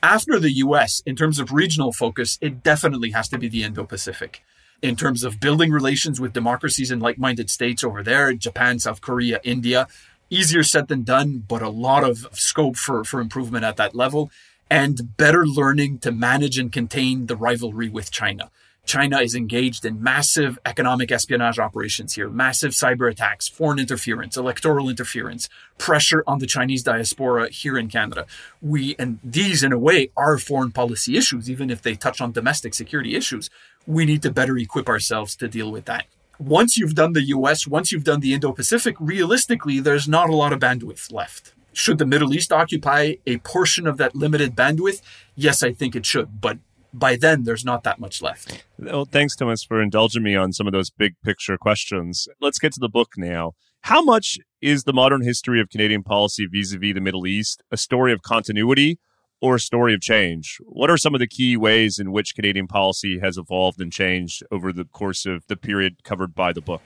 After 0.02 0.38
the 0.38 0.52
US, 0.52 1.02
in 1.04 1.16
terms 1.16 1.40
of 1.40 1.52
regional 1.52 1.92
focus, 1.92 2.38
it 2.40 2.62
definitely 2.62 3.10
has 3.10 3.28
to 3.30 3.38
be 3.38 3.48
the 3.48 3.64
Indo 3.64 3.84
Pacific. 3.84 4.42
In 4.80 4.94
terms 4.94 5.24
of 5.24 5.40
building 5.40 5.72
relations 5.72 6.20
with 6.20 6.32
democracies 6.32 6.92
and 6.92 7.02
like 7.02 7.18
minded 7.18 7.50
states 7.50 7.82
over 7.82 8.02
there, 8.02 8.32
Japan, 8.32 8.78
South 8.78 9.00
Korea, 9.00 9.40
India, 9.42 9.88
easier 10.30 10.62
said 10.62 10.86
than 10.86 11.02
done, 11.02 11.44
but 11.48 11.62
a 11.62 11.68
lot 11.68 12.04
of 12.04 12.28
scope 12.32 12.76
for, 12.76 13.02
for 13.02 13.20
improvement 13.20 13.64
at 13.64 13.76
that 13.76 13.94
level 13.94 14.30
and 14.70 15.16
better 15.16 15.46
learning 15.46 15.98
to 16.00 16.12
manage 16.12 16.58
and 16.58 16.72
contain 16.72 17.26
the 17.26 17.36
rivalry 17.36 17.88
with 17.88 18.10
China. 18.10 18.50
China 18.88 19.20
is 19.20 19.34
engaged 19.34 19.84
in 19.84 20.02
massive 20.02 20.58
economic 20.64 21.12
espionage 21.12 21.58
operations 21.58 22.14
here, 22.14 22.30
massive 22.30 22.72
cyber 22.72 23.10
attacks, 23.10 23.46
foreign 23.46 23.78
interference, 23.78 24.34
electoral 24.34 24.88
interference, 24.88 25.50
pressure 25.76 26.24
on 26.26 26.38
the 26.38 26.46
Chinese 26.46 26.82
diaspora 26.82 27.50
here 27.50 27.76
in 27.76 27.88
Canada. 27.88 28.24
We, 28.62 28.96
and 28.98 29.18
these 29.22 29.62
in 29.62 29.72
a 29.72 29.78
way 29.78 30.10
are 30.16 30.38
foreign 30.38 30.72
policy 30.72 31.18
issues, 31.18 31.50
even 31.50 31.68
if 31.68 31.82
they 31.82 31.96
touch 31.96 32.22
on 32.22 32.32
domestic 32.32 32.72
security 32.72 33.14
issues. 33.14 33.50
We 33.86 34.06
need 34.06 34.22
to 34.22 34.30
better 34.30 34.56
equip 34.56 34.88
ourselves 34.88 35.36
to 35.36 35.48
deal 35.48 35.70
with 35.70 35.84
that. 35.84 36.06
Once 36.38 36.78
you've 36.78 36.94
done 36.94 37.12
the 37.12 37.24
US, 37.24 37.66
once 37.66 37.92
you've 37.92 38.04
done 38.04 38.20
the 38.20 38.32
Indo 38.32 38.52
Pacific, 38.52 38.96
realistically, 38.98 39.80
there's 39.80 40.08
not 40.08 40.30
a 40.30 40.34
lot 40.34 40.54
of 40.54 40.60
bandwidth 40.60 41.12
left. 41.12 41.52
Should 41.78 41.98
the 41.98 42.06
Middle 42.06 42.34
East 42.34 42.52
occupy 42.52 43.14
a 43.24 43.38
portion 43.38 43.86
of 43.86 43.98
that 43.98 44.16
limited 44.16 44.56
bandwidth? 44.56 45.00
Yes, 45.36 45.62
I 45.62 45.72
think 45.72 45.94
it 45.94 46.04
should. 46.04 46.40
But 46.40 46.58
by 46.92 47.14
then, 47.14 47.44
there's 47.44 47.64
not 47.64 47.84
that 47.84 48.00
much 48.00 48.20
left. 48.20 48.64
Well, 48.80 49.04
thanks, 49.04 49.36
Thomas, 49.36 49.62
for 49.62 49.80
indulging 49.80 50.24
me 50.24 50.34
on 50.34 50.52
some 50.52 50.66
of 50.66 50.72
those 50.72 50.90
big 50.90 51.14
picture 51.22 51.56
questions. 51.56 52.26
Let's 52.40 52.58
get 52.58 52.72
to 52.72 52.80
the 52.80 52.88
book 52.88 53.10
now. 53.16 53.52
How 53.82 54.02
much 54.02 54.40
is 54.60 54.84
the 54.84 54.92
modern 54.92 55.22
history 55.22 55.60
of 55.60 55.70
Canadian 55.70 56.02
policy 56.02 56.46
vis 56.46 56.74
a 56.74 56.78
vis 56.78 56.94
the 56.94 57.00
Middle 57.00 57.28
East 57.28 57.62
a 57.70 57.76
story 57.76 58.12
of 58.12 58.22
continuity 58.22 58.98
or 59.40 59.54
a 59.54 59.60
story 59.60 59.94
of 59.94 60.00
change? 60.00 60.58
What 60.62 60.90
are 60.90 60.98
some 60.98 61.14
of 61.14 61.20
the 61.20 61.28
key 61.28 61.56
ways 61.56 62.00
in 62.00 62.10
which 62.10 62.34
Canadian 62.34 62.66
policy 62.66 63.20
has 63.20 63.38
evolved 63.38 63.80
and 63.80 63.92
changed 63.92 64.42
over 64.50 64.72
the 64.72 64.84
course 64.84 65.26
of 65.26 65.46
the 65.46 65.56
period 65.56 66.02
covered 66.02 66.34
by 66.34 66.52
the 66.52 66.60
book? 66.60 66.82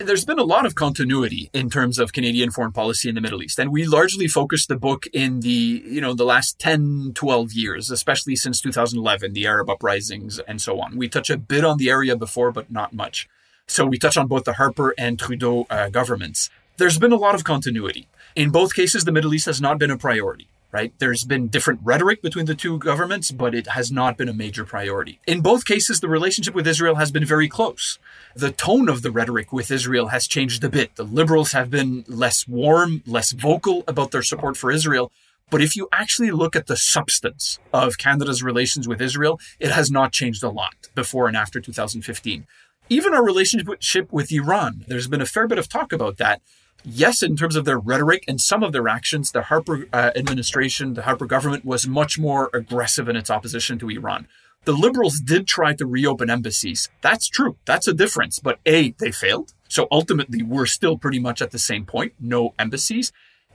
There's 0.00 0.24
been 0.24 0.38
a 0.38 0.44
lot 0.44 0.64
of 0.64 0.74
continuity 0.74 1.50
in 1.52 1.68
terms 1.68 1.98
of 1.98 2.12
Canadian 2.12 2.50
foreign 2.50 2.72
policy 2.72 3.08
in 3.08 3.14
the 3.14 3.20
Middle 3.20 3.42
East. 3.42 3.58
And 3.58 3.70
we 3.70 3.86
largely 3.86 4.26
focused 4.26 4.68
the 4.68 4.76
book 4.76 5.06
in 5.12 5.40
the, 5.40 5.82
you 5.86 6.00
know, 6.00 6.14
the 6.14 6.24
last 6.24 6.58
10, 6.58 7.12
12 7.14 7.52
years, 7.52 7.90
especially 7.90 8.34
since 8.34 8.60
2011, 8.60 9.34
the 9.34 9.46
Arab 9.46 9.68
uprisings 9.68 10.38
and 10.40 10.60
so 10.60 10.80
on. 10.80 10.96
We 10.96 11.08
touch 11.08 11.28
a 11.28 11.36
bit 11.36 11.64
on 11.64 11.76
the 11.76 11.90
area 11.90 12.16
before, 12.16 12.50
but 12.50 12.70
not 12.70 12.94
much. 12.94 13.28
So 13.66 13.84
we 13.84 13.98
touch 13.98 14.16
on 14.16 14.26
both 14.26 14.44
the 14.44 14.54
Harper 14.54 14.94
and 14.96 15.18
Trudeau 15.18 15.66
uh, 15.68 15.90
governments. 15.90 16.48
There's 16.78 16.98
been 16.98 17.12
a 17.12 17.16
lot 17.16 17.34
of 17.34 17.44
continuity. 17.44 18.08
In 18.34 18.50
both 18.50 18.74
cases, 18.74 19.04
the 19.04 19.12
Middle 19.12 19.34
East 19.34 19.46
has 19.46 19.60
not 19.60 19.78
been 19.78 19.90
a 19.90 19.98
priority 19.98 20.48
right? 20.72 20.92
There's 20.98 21.24
been 21.24 21.48
different 21.48 21.80
rhetoric 21.82 22.22
between 22.22 22.46
the 22.46 22.54
two 22.54 22.78
governments, 22.78 23.30
but 23.32 23.54
it 23.54 23.68
has 23.68 23.90
not 23.90 24.16
been 24.16 24.28
a 24.28 24.32
major 24.32 24.64
priority. 24.64 25.20
In 25.26 25.40
both 25.40 25.64
cases, 25.64 26.00
the 26.00 26.08
relationship 26.08 26.54
with 26.54 26.66
Israel 26.66 26.94
has 26.96 27.10
been 27.10 27.24
very 27.24 27.48
close. 27.48 27.98
The 28.36 28.52
tone 28.52 28.88
of 28.88 29.02
the 29.02 29.10
rhetoric 29.10 29.52
with 29.52 29.70
Israel 29.70 30.08
has 30.08 30.26
changed 30.28 30.62
a 30.62 30.68
bit. 30.68 30.94
The 30.96 31.04
liberals 31.04 31.52
have 31.52 31.70
been 31.70 32.04
less 32.06 32.46
warm, 32.46 33.02
less 33.06 33.32
vocal 33.32 33.82
about 33.88 34.10
their 34.12 34.22
support 34.22 34.56
for 34.56 34.70
Israel, 34.70 35.10
But 35.50 35.60
if 35.60 35.74
you 35.74 35.88
actually 35.92 36.30
look 36.30 36.54
at 36.54 36.68
the 36.68 36.76
substance 36.76 37.58
of 37.72 37.98
Canada's 37.98 38.42
relations 38.42 38.86
with 38.86 39.02
Israel, 39.02 39.40
it 39.58 39.72
has 39.72 39.90
not 39.90 40.12
changed 40.12 40.42
a 40.44 40.48
lot 40.48 40.88
before 40.94 41.26
and 41.26 41.36
after 41.36 41.60
2015. 41.60 42.46
Even 42.88 43.14
our 43.14 43.24
relationship 43.24 44.12
with 44.12 44.32
Iran, 44.32 44.84
there's 44.88 45.08
been 45.08 45.20
a 45.20 45.26
fair 45.26 45.46
bit 45.46 45.58
of 45.58 45.68
talk 45.68 45.92
about 45.92 46.18
that. 46.18 46.40
Yes, 46.84 47.22
in 47.22 47.36
terms 47.36 47.56
of 47.56 47.64
their 47.64 47.78
rhetoric 47.78 48.24
and 48.26 48.40
some 48.40 48.62
of 48.62 48.72
their 48.72 48.88
actions, 48.88 49.32
the 49.32 49.42
Harper 49.42 49.86
uh, 49.92 50.10
administration, 50.16 50.94
the 50.94 51.02
Harper 51.02 51.26
government 51.26 51.64
was 51.64 51.86
much 51.86 52.18
more 52.18 52.50
aggressive 52.54 53.08
in 53.08 53.16
its 53.16 53.30
opposition 53.30 53.78
to 53.78 53.90
Iran. 53.90 54.26
The 54.64 54.72
liberals 54.72 55.20
did 55.20 55.46
try 55.46 55.74
to 55.74 55.86
reopen 55.86 56.30
embassies. 56.30 56.90
That's 57.00 57.28
true. 57.28 57.56
That's 57.64 57.88
a 57.88 57.94
difference. 57.94 58.38
But 58.38 58.60
A, 58.66 58.90
they 58.92 59.10
failed. 59.10 59.54
So 59.68 59.88
ultimately, 59.90 60.42
we're 60.42 60.66
still 60.66 60.98
pretty 60.98 61.18
much 61.18 61.40
at 61.40 61.50
the 61.50 61.58
same 61.58 61.86
point 61.86 62.12
no 62.20 62.54
embassies. 62.58 63.12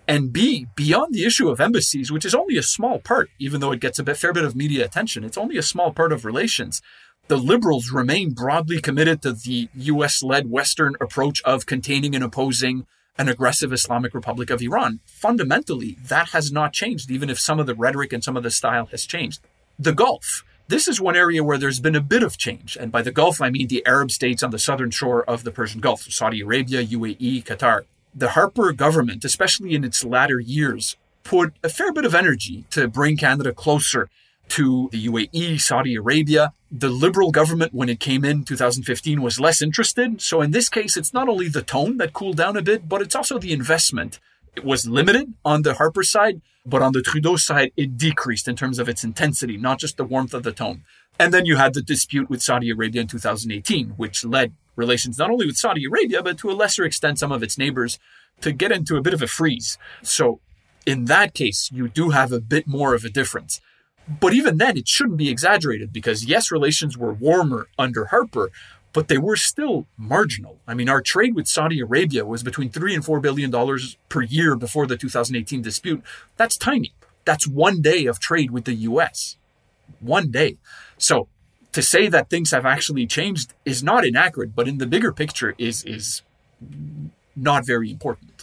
And 0.08 0.32
B, 0.32 0.68
beyond 0.76 1.14
the 1.14 1.26
issue 1.26 1.50
of 1.50 1.60
embassies, 1.60 2.12
which 2.12 2.26
is 2.26 2.36
only 2.36 2.58
a 2.58 2.64
small 2.64 3.00
part, 3.00 3.30
even 3.40 3.60
though 3.60 3.72
it 3.72 3.80
gets 3.80 3.98
a 3.98 4.04
bit, 4.04 4.18
fair 4.18 4.34
bit 4.34 4.46
of 4.46 4.56
media 4.56 4.86
attention, 4.86 5.24
it's 5.24 5.38
only 5.38 5.58
a 5.58 5.64
small 5.64 5.92
part 5.92 6.12
of 6.12 6.26
relations. 6.26 6.82
The 7.28 7.38
liberals 7.38 7.92
remain 7.92 8.34
broadly 8.34 8.80
committed 8.80 9.24
to 9.24 9.34
the 9.34 9.68
US 9.74 10.22
led 10.22 10.50
Western 10.50 10.96
approach 11.02 11.42
of 11.44 11.66
containing 11.66 12.14
and 12.14 12.24
opposing 12.24 12.86
an 13.18 13.30
aggressive 13.30 13.72
Islamic 13.72 14.14
Republic 14.14 14.50
of 14.50 14.62
Iran. 14.62 15.00
Fundamentally, 15.06 15.98
that 16.08 16.30
has 16.30 16.52
not 16.52 16.74
changed, 16.74 17.10
even 17.12 17.30
if 17.30 17.40
some 17.40 17.60
of 17.60 17.66
the 17.66 17.76
rhetoric 17.76 18.14
and 18.14 18.24
some 18.24 18.38
of 18.38 18.44
the 18.44 18.52
style 18.52 18.88
has 18.88 19.06
changed. 19.06 19.42
The 19.80 19.94
Gulf. 19.94 20.44
This 20.68 20.88
is 20.88 21.00
one 21.00 21.16
area 21.16 21.44
where 21.44 21.60
there's 21.60 21.80
been 21.80 21.96
a 21.96 22.02
bit 22.02 22.24
of 22.24 22.38
change. 22.38 22.76
And 22.76 22.92
by 22.92 23.04
the 23.04 23.12
Gulf, 23.12 23.42
I 23.42 23.50
mean 23.50 23.68
the 23.68 23.86
Arab 23.86 24.12
states 24.12 24.42
on 24.42 24.50
the 24.52 24.60
southern 24.60 24.90
shore 24.90 25.24
of 25.24 25.44
the 25.44 25.52
Persian 25.52 25.80
Gulf 25.80 26.02
Saudi 26.04 26.42
Arabia, 26.42 26.84
UAE, 26.84 27.44
Qatar 27.44 27.84
the 28.16 28.30
Harper 28.30 28.72
government, 28.72 29.26
especially 29.26 29.76
in 29.76 29.84
its 29.84 30.06
latter 30.06 30.40
years, 30.40 30.96
put 31.24 31.54
a 31.64 31.70
fair 31.70 31.92
bit 31.92 32.06
of 32.06 32.16
energy 32.16 32.64
to 32.70 32.88
bring 32.88 33.18
Canada 33.18 33.52
closer 33.52 34.10
to 34.50 34.90
the 34.92 35.08
UAE, 35.08 35.60
Saudi 35.62 35.96
Arabia. 35.96 36.54
The 36.72 36.90
Liberal 36.90 37.32
government, 37.32 37.74
when 37.74 37.90
it 37.90 38.00
came 38.00 38.26
in 38.26 38.44
2015, 38.44 39.22
was 39.22 39.40
less 39.40 39.62
interested. 39.62 40.22
So 40.22 40.42
in 40.42 40.52
this 40.52 40.70
case, 40.70 40.98
it's 40.98 41.14
not 41.14 41.30
only 41.30 41.48
the 41.48 41.62
tone 41.62 41.98
that 41.98 42.14
cooled 42.14 42.38
down 42.38 42.58
a 42.58 42.62
bit, 42.62 42.88
but 42.88 43.02
it's 43.02 43.16
also 43.16 43.40
the 43.40 43.54
investment. 43.54 44.20
It 44.56 44.64
was 44.64 44.88
limited 44.88 45.34
on 45.44 45.64
the 45.64 45.76
Harper 45.76 46.04
side, 46.04 46.42
but 46.66 46.82
on 46.82 46.94
the 46.94 47.02
Trudeau 47.02 47.36
side, 47.36 47.72
it 47.76 47.98
decreased 47.98 48.48
in 48.48 48.56
terms 48.56 48.80
of 48.80 48.88
its 48.88 49.04
intensity, 49.04 49.58
not 49.58 49.80
just 49.80 49.98
the 49.98 50.06
warmth 50.06 50.34
of 50.34 50.44
the 50.44 50.52
tone. 50.52 50.84
And 51.20 51.34
then 51.34 51.46
you 51.46 51.56
had 51.56 51.74
the 51.74 51.82
dispute 51.82 52.30
with 52.30 52.42
Saudi 52.42 52.70
Arabia 52.70 53.02
in 53.02 53.08
2018, 53.08 53.90
which 53.92 54.26
led 54.26 54.54
relations 54.76 55.18
not 55.18 55.32
only 55.32 55.46
with 55.46 55.58
Saudi 55.58 55.86
Arabia, 55.86 56.22
but 56.22 56.38
to 56.40 56.52
a 56.52 56.54
lesser 56.54 56.84
extent 56.84 57.20
some 57.20 57.32
of 57.32 57.44
its 57.44 57.58
neighbors 57.58 58.00
to 58.42 58.52
get 58.52 58.72
into 58.72 58.98
a 58.98 59.02
bit 59.02 59.14
of 59.14 59.22
a 59.22 59.28
freeze. 59.28 59.78
So 60.02 60.40
in 60.86 61.06
that 61.06 61.34
case, 61.34 61.70
you 61.72 61.88
do 61.88 62.10
have 62.10 62.32
a 62.32 62.42
bit 62.42 62.68
more 62.68 62.94
of 62.94 63.04
a 63.04 63.10
difference. 63.10 63.62
But 64.08 64.34
even 64.34 64.58
then, 64.58 64.78
it 64.78 64.88
shouldn't 64.88 65.18
be 65.18 65.30
exaggerated 65.30 65.92
because 65.92 66.26
yes, 66.26 66.52
relations 66.52 66.98
were 66.98 67.14
warmer 67.14 67.68
under 67.78 68.06
Harper, 68.06 68.52
but 68.94 69.08
they 69.08 69.18
were 69.18 69.36
still 69.36 69.88
marginal. 69.98 70.60
I 70.68 70.74
mean, 70.74 70.90
our 70.90 71.02
trade 71.02 71.36
with 71.36 71.48
Saudi 71.48 71.80
Arabia 71.80 72.26
was 72.26 72.44
between 72.44 72.70
three 72.70 72.94
and 72.94 73.04
four 73.04 73.20
billion 73.20 73.50
dollars 73.50 73.98
per 74.10 74.22
year 74.22 74.56
before 74.56 74.86
the 74.86 74.98
2018 74.98 75.62
dispute. 75.62 76.04
That's 76.38 76.58
tiny. 76.58 76.94
That's 77.26 77.48
one 77.48 77.82
day 77.82 78.06
of 78.06 78.20
trade 78.20 78.52
with 78.52 78.66
the 78.66 78.76
US. 78.76 79.38
One 80.00 80.30
day. 80.30 80.58
So 80.98 81.28
to 81.72 81.82
say 81.82 82.08
that 82.08 82.30
things 82.30 82.52
have 82.52 82.66
actually 82.66 83.08
changed 83.08 83.54
is 83.66 83.84
not 83.84 84.06
inaccurate, 84.06 84.56
but 84.56 84.68
in 84.68 84.78
the 84.78 84.88
bigger 84.88 85.12
picture 85.12 85.56
is 85.58 85.84
is 85.84 86.22
not 87.36 87.66
very 87.66 87.92
important. 87.92 88.35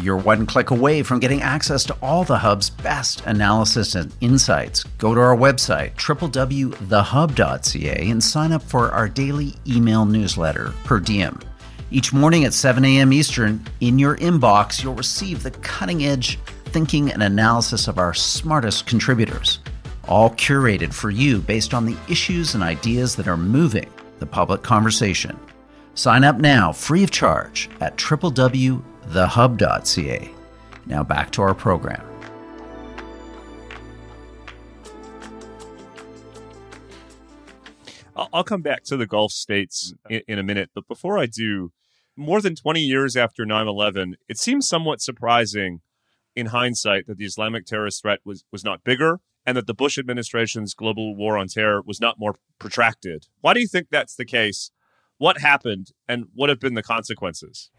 You're 0.00 0.16
one 0.16 0.46
click 0.46 0.70
away 0.70 1.02
from 1.02 1.18
getting 1.18 1.42
access 1.42 1.82
to 1.84 1.96
all 2.00 2.22
the 2.22 2.38
Hub's 2.38 2.70
best 2.70 3.26
analysis 3.26 3.96
and 3.96 4.14
insights. 4.20 4.84
Go 4.98 5.12
to 5.12 5.20
our 5.20 5.36
website, 5.36 5.96
www.thehub.ca, 5.96 8.10
and 8.10 8.22
sign 8.22 8.52
up 8.52 8.62
for 8.62 8.92
our 8.92 9.08
daily 9.08 9.54
email 9.66 10.06
newsletter 10.06 10.72
per 10.84 11.00
diem. 11.00 11.40
Each 11.90 12.12
morning 12.12 12.44
at 12.44 12.54
7 12.54 12.84
a.m. 12.84 13.12
Eastern, 13.12 13.66
in 13.80 13.98
your 13.98 14.16
inbox, 14.18 14.84
you'll 14.84 14.94
receive 14.94 15.42
the 15.42 15.50
cutting 15.50 16.04
edge 16.04 16.38
thinking 16.66 17.10
and 17.10 17.22
analysis 17.22 17.88
of 17.88 17.98
our 17.98 18.14
smartest 18.14 18.86
contributors, 18.86 19.58
all 20.06 20.30
curated 20.30 20.92
for 20.92 21.10
you 21.10 21.38
based 21.38 21.74
on 21.74 21.86
the 21.86 21.96
issues 22.08 22.54
and 22.54 22.62
ideas 22.62 23.16
that 23.16 23.26
are 23.26 23.36
moving 23.36 23.90
the 24.20 24.26
public 24.26 24.62
conversation. 24.62 25.36
Sign 25.94 26.22
up 26.22 26.36
now, 26.36 26.72
free 26.72 27.02
of 27.02 27.10
charge, 27.10 27.68
at 27.80 27.96
www.thehub.ca. 29.06 30.30
Now 30.86 31.02
back 31.02 31.30
to 31.32 31.42
our 31.42 31.54
program. 31.54 32.04
I'll 38.32 38.44
come 38.44 38.62
back 38.62 38.82
to 38.84 38.96
the 38.96 39.06
Gulf 39.06 39.32
states 39.32 39.94
in, 40.10 40.22
in, 40.26 40.38
a 40.38 40.42
minute, 40.42 40.70
but 40.74 40.88
before 40.88 41.18
I 41.18 41.26
do, 41.26 41.72
more 42.16 42.40
than 42.40 42.56
20 42.56 42.80
years 42.80 43.16
after 43.16 43.46
9 43.46 43.68
11, 43.68 44.16
it 44.28 44.38
seems 44.38 44.68
somewhat 44.68 45.00
surprising 45.00 45.80
in 46.34 46.46
hindsight 46.46 47.06
that 47.06 47.18
the 47.18 47.24
Islamic 47.24 47.64
terrorist 47.64 48.02
threat 48.02 48.18
was, 48.24 48.44
was 48.50 48.64
not 48.64 48.82
bigger 48.82 49.20
and 49.46 49.56
that 49.56 49.66
the 49.66 49.74
Bush 49.74 49.98
administration's 49.98 50.74
global 50.74 51.16
war 51.16 51.38
on 51.38 51.48
terror 51.48 51.80
was 51.80 52.00
not 52.00 52.18
more 52.18 52.34
protracted. 52.58 53.26
Why 53.40 53.54
do 53.54 53.60
you 53.60 53.68
think 53.68 53.88
that's 53.90 54.14
the 54.14 54.24
case? 54.24 54.70
What 55.18 55.40
happened 55.40 55.92
and 56.08 56.26
what 56.34 56.48
have 56.48 56.60
been 56.60 56.74
the 56.74 56.82
consequences? 56.82 57.70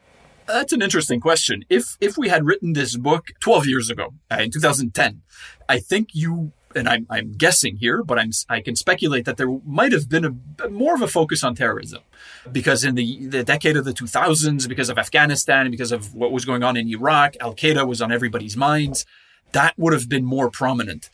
That's 0.49 0.73
an 0.73 0.81
interesting 0.81 1.19
question. 1.19 1.63
If 1.69 1.95
if 2.01 2.17
we 2.17 2.29
had 2.29 2.45
written 2.45 2.73
this 2.73 2.97
book 2.97 3.27
12 3.39 3.67
years 3.67 3.89
ago, 3.89 4.15
uh, 4.31 4.37
in 4.39 4.49
2010, 4.49 5.21
I 5.67 5.79
think 5.79 6.09
you 6.13 6.53
and 6.75 6.87
I'm, 6.87 7.07
I'm 7.09 7.33
guessing 7.33 7.77
here, 7.77 8.03
but 8.03 8.19
I'm, 8.19 8.29
I 8.47 8.61
can 8.61 8.75
speculate 8.75 9.25
that 9.25 9.37
there 9.37 9.49
might 9.65 9.91
have 9.91 10.07
been 10.07 10.25
a, 10.25 10.69
more 10.69 10.93
of 10.93 11.01
a 11.01 11.07
focus 11.07 11.43
on 11.43 11.55
terrorism 11.55 12.03
because 12.51 12.83
in 12.83 12.93
the, 12.93 13.25
the 13.25 13.43
decade 13.43 13.75
of 13.75 13.85
the 13.85 13.91
2000s, 13.91 14.67
because 14.67 14.87
of 14.89 14.99
Afghanistan 14.99 15.71
because 15.71 15.91
of 15.91 16.13
what 16.13 16.31
was 16.31 16.45
going 16.45 16.61
on 16.61 16.77
in 16.77 16.87
Iraq, 16.87 17.35
Al 17.39 17.55
Qaeda 17.55 17.87
was 17.87 18.03
on 18.03 18.11
everybody's 18.11 18.55
minds. 18.55 19.05
That 19.53 19.73
would 19.77 19.93
have 19.93 20.07
been 20.07 20.25
more 20.25 20.51
prominent. 20.51 21.09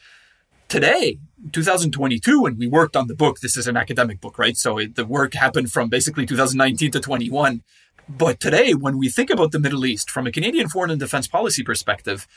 Today, 0.68 1.20
2022, 1.52 2.42
when 2.42 2.58
we 2.58 2.68
worked 2.68 2.96
on 2.96 3.08
the 3.08 3.16
book. 3.16 3.40
This 3.40 3.56
is 3.56 3.68
an 3.68 3.78
academic 3.78 4.20
book, 4.20 4.40
right? 4.40 4.58
So 4.58 4.78
it, 4.78 4.96
the 4.96 5.06
work 5.06 5.34
happened 5.36 5.72
from 5.72 5.90
basically 5.90 6.26
2019 6.26 6.92
to 6.92 7.00
21. 7.00 7.64
But 8.08 8.40
today, 8.40 8.74
when 8.74 8.98
we 9.00 9.10
think 9.10 9.32
about 9.32 9.52
the 9.52 9.60
Middle 9.60 9.86
East 9.86 10.12
from 10.12 10.28
a 10.28 10.32
Canadian 10.32 10.70
foreign 10.70 10.92
and 10.92 11.00
defense 11.00 11.28
policy 11.28 11.64
perspective, 11.64 12.28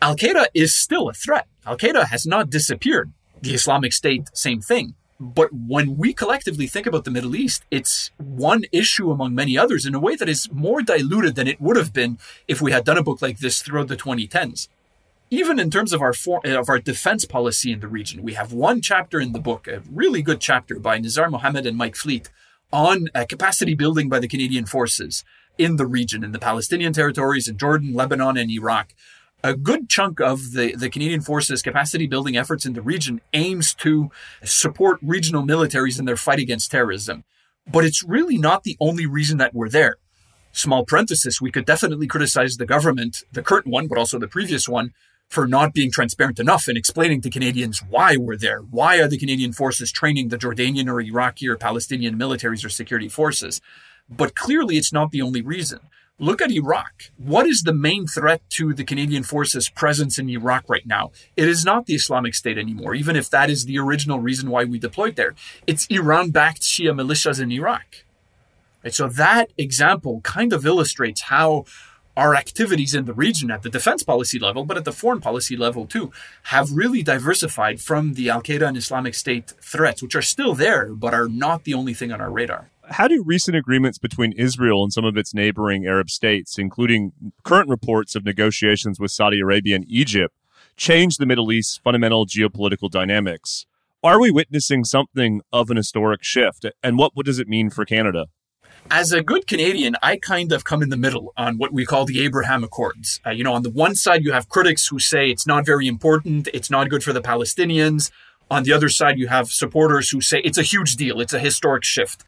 Al 0.00 0.16
Qaeda 0.16 0.46
is 0.54 0.74
still 0.74 1.08
a 1.08 1.12
threat. 1.12 1.46
Al 1.66 1.76
Qaeda 1.76 2.06
has 2.06 2.26
not 2.26 2.48
disappeared. 2.48 3.12
The 3.42 3.54
Islamic 3.54 3.92
State, 3.92 4.30
same 4.32 4.60
thing. 4.60 4.94
But 5.20 5.50
when 5.52 5.96
we 5.96 6.14
collectively 6.14 6.66
think 6.66 6.86
about 6.86 7.04
the 7.04 7.10
Middle 7.10 7.36
East, 7.36 7.62
it's 7.70 8.10
one 8.16 8.64
issue 8.72 9.10
among 9.10 9.34
many 9.34 9.56
others 9.56 9.84
in 9.84 9.94
a 9.94 10.00
way 10.00 10.16
that 10.16 10.28
is 10.28 10.50
more 10.50 10.82
diluted 10.82 11.34
than 11.34 11.46
it 11.46 11.60
would 11.60 11.76
have 11.76 11.92
been 11.92 12.18
if 12.48 12.60
we 12.60 12.72
had 12.72 12.84
done 12.84 12.98
a 12.98 13.02
book 13.04 13.20
like 13.20 13.38
this 13.38 13.62
throughout 13.62 13.88
the 13.88 13.96
2010s. 13.96 14.68
Even 15.30 15.60
in 15.60 15.70
terms 15.70 15.92
of 15.92 16.02
our 16.02 16.12
for, 16.12 16.40
of 16.44 16.68
our 16.68 16.78
defense 16.78 17.24
policy 17.24 17.70
in 17.70 17.80
the 17.80 17.86
region, 17.86 18.22
we 18.22 18.32
have 18.32 18.52
one 18.52 18.80
chapter 18.80 19.20
in 19.20 19.32
the 19.32 19.38
book, 19.38 19.68
a 19.68 19.82
really 19.90 20.22
good 20.22 20.40
chapter 20.40 20.78
by 20.78 20.98
Nizar 20.98 21.30
Mohammed 21.30 21.66
and 21.66 21.76
Mike 21.76 21.96
Fleet, 21.96 22.28
on 22.72 23.08
uh, 23.14 23.24
capacity 23.28 23.74
building 23.74 24.08
by 24.08 24.18
the 24.18 24.28
Canadian 24.28 24.66
forces 24.66 25.24
in 25.58 25.76
the 25.76 25.86
region, 25.86 26.24
in 26.24 26.32
the 26.32 26.38
Palestinian 26.38 26.92
territories, 26.92 27.48
in 27.48 27.58
Jordan, 27.58 27.94
Lebanon, 27.94 28.36
and 28.36 28.50
Iraq, 28.50 28.94
a 29.44 29.54
good 29.54 29.88
chunk 29.88 30.20
of 30.20 30.52
the, 30.52 30.74
the 30.74 30.88
Canadian 30.88 31.20
Forces 31.20 31.62
capacity 31.62 32.06
building 32.06 32.36
efforts 32.36 32.64
in 32.64 32.74
the 32.74 32.82
region 32.82 33.20
aims 33.32 33.74
to 33.74 34.10
support 34.44 34.98
regional 35.02 35.42
militaries 35.42 35.98
in 35.98 36.04
their 36.04 36.16
fight 36.16 36.38
against 36.38 36.70
terrorism. 36.70 37.24
But 37.66 37.84
it's 37.84 38.02
really 38.02 38.38
not 38.38 38.62
the 38.62 38.76
only 38.80 39.06
reason 39.06 39.38
that 39.38 39.54
we're 39.54 39.68
there. 39.68 39.96
Small 40.52 40.84
parenthesis, 40.84 41.40
we 41.40 41.50
could 41.50 41.64
definitely 41.64 42.06
criticize 42.06 42.56
the 42.56 42.66
government, 42.66 43.24
the 43.32 43.42
current 43.42 43.66
one, 43.66 43.88
but 43.88 43.98
also 43.98 44.18
the 44.18 44.28
previous 44.28 44.68
one, 44.68 44.92
for 45.32 45.46
not 45.46 45.72
being 45.72 45.90
transparent 45.90 46.38
enough 46.38 46.68
in 46.68 46.76
explaining 46.76 47.22
to 47.22 47.30
Canadians 47.30 47.82
why 47.88 48.18
we're 48.18 48.36
there. 48.36 48.60
Why 48.60 49.00
are 49.00 49.08
the 49.08 49.16
Canadian 49.16 49.54
forces 49.54 49.90
training 49.90 50.28
the 50.28 50.36
Jordanian 50.36 50.88
or 50.88 51.00
Iraqi 51.00 51.48
or 51.48 51.56
Palestinian 51.56 52.18
militaries 52.18 52.66
or 52.66 52.68
security 52.68 53.08
forces? 53.08 53.62
But 54.10 54.34
clearly, 54.34 54.76
it's 54.76 54.92
not 54.92 55.10
the 55.10 55.22
only 55.22 55.40
reason. 55.40 55.80
Look 56.18 56.42
at 56.42 56.50
Iraq. 56.50 57.10
What 57.16 57.46
is 57.46 57.62
the 57.62 57.72
main 57.72 58.06
threat 58.06 58.42
to 58.50 58.74
the 58.74 58.84
Canadian 58.84 59.22
forces' 59.22 59.70
presence 59.70 60.18
in 60.18 60.28
Iraq 60.28 60.64
right 60.68 60.86
now? 60.86 61.12
It 61.34 61.48
is 61.48 61.64
not 61.64 61.86
the 61.86 61.94
Islamic 61.94 62.34
State 62.34 62.58
anymore, 62.58 62.94
even 62.94 63.16
if 63.16 63.30
that 63.30 63.48
is 63.48 63.64
the 63.64 63.78
original 63.78 64.20
reason 64.20 64.50
why 64.50 64.64
we 64.64 64.78
deployed 64.78 65.16
there. 65.16 65.34
It's 65.66 65.86
Iran 65.86 66.30
backed 66.30 66.60
Shia 66.60 66.92
militias 66.92 67.40
in 67.40 67.50
Iraq. 67.50 68.04
Right, 68.84 68.92
so 68.92 69.08
that 69.08 69.50
example 69.56 70.20
kind 70.20 70.52
of 70.52 70.66
illustrates 70.66 71.22
how 71.22 71.64
our 72.16 72.34
activities 72.34 72.94
in 72.94 73.04
the 73.04 73.14
region 73.14 73.50
at 73.50 73.62
the 73.62 73.70
defense 73.70 74.02
policy 74.02 74.38
level, 74.38 74.64
but 74.64 74.76
at 74.76 74.84
the 74.84 74.92
foreign 74.92 75.20
policy 75.20 75.56
level 75.56 75.86
too, 75.86 76.12
have 76.44 76.70
really 76.72 77.02
diversified 77.02 77.80
from 77.80 78.14
the 78.14 78.28
Al 78.28 78.42
Qaeda 78.42 78.68
and 78.68 78.76
Islamic 78.76 79.14
State 79.14 79.54
threats, 79.60 80.02
which 80.02 80.14
are 80.14 80.22
still 80.22 80.54
there, 80.54 80.88
but 80.88 81.14
are 81.14 81.28
not 81.28 81.64
the 81.64 81.74
only 81.74 81.94
thing 81.94 82.12
on 82.12 82.20
our 82.20 82.30
radar. 82.30 82.70
How 82.90 83.08
do 83.08 83.22
recent 83.24 83.56
agreements 83.56 83.96
between 83.98 84.32
Israel 84.32 84.82
and 84.82 84.92
some 84.92 85.04
of 85.04 85.16
its 85.16 85.32
neighboring 85.32 85.86
Arab 85.86 86.10
states, 86.10 86.58
including 86.58 87.12
current 87.44 87.70
reports 87.70 88.14
of 88.14 88.24
negotiations 88.24 89.00
with 89.00 89.10
Saudi 89.10 89.40
Arabia 89.40 89.76
and 89.76 89.86
Egypt, 89.88 90.34
change 90.76 91.16
the 91.16 91.26
Middle 91.26 91.52
East's 91.52 91.78
fundamental 91.78 92.26
geopolitical 92.26 92.90
dynamics? 92.90 93.66
Are 94.04 94.20
we 94.20 94.32
witnessing 94.32 94.84
something 94.84 95.42
of 95.52 95.70
an 95.70 95.76
historic 95.76 96.24
shift? 96.24 96.66
And 96.82 96.98
what, 96.98 97.12
what 97.14 97.24
does 97.24 97.38
it 97.38 97.48
mean 97.48 97.70
for 97.70 97.84
Canada? 97.84 98.26
As 98.90 99.12
a 99.12 99.22
good 99.22 99.46
Canadian, 99.46 99.96
I 100.02 100.16
kind 100.16 100.52
of 100.52 100.64
come 100.64 100.82
in 100.82 100.90
the 100.90 100.96
middle 100.96 101.32
on 101.36 101.56
what 101.56 101.72
we 101.72 101.86
call 101.86 102.04
the 102.04 102.22
Abraham 102.22 102.62
Accords. 102.62 103.20
Uh, 103.26 103.30
you 103.30 103.42
know, 103.42 103.54
on 103.54 103.62
the 103.62 103.70
one 103.70 103.94
side, 103.94 104.22
you 104.22 104.32
have 104.32 104.48
critics 104.48 104.88
who 104.88 104.98
say 104.98 105.30
it's 105.30 105.46
not 105.46 105.64
very 105.64 105.86
important, 105.86 106.48
it's 106.52 106.70
not 106.70 106.90
good 106.90 107.02
for 107.02 107.12
the 107.12 107.22
Palestinians. 107.22 108.10
On 108.50 108.64
the 108.64 108.72
other 108.72 108.90
side, 108.90 109.18
you 109.18 109.28
have 109.28 109.50
supporters 109.50 110.10
who 110.10 110.20
say 110.20 110.40
it's 110.40 110.58
a 110.58 110.62
huge 110.62 110.96
deal, 110.96 111.20
it's 111.20 111.32
a 111.32 111.38
historic 111.38 111.84
shift. 111.84 112.24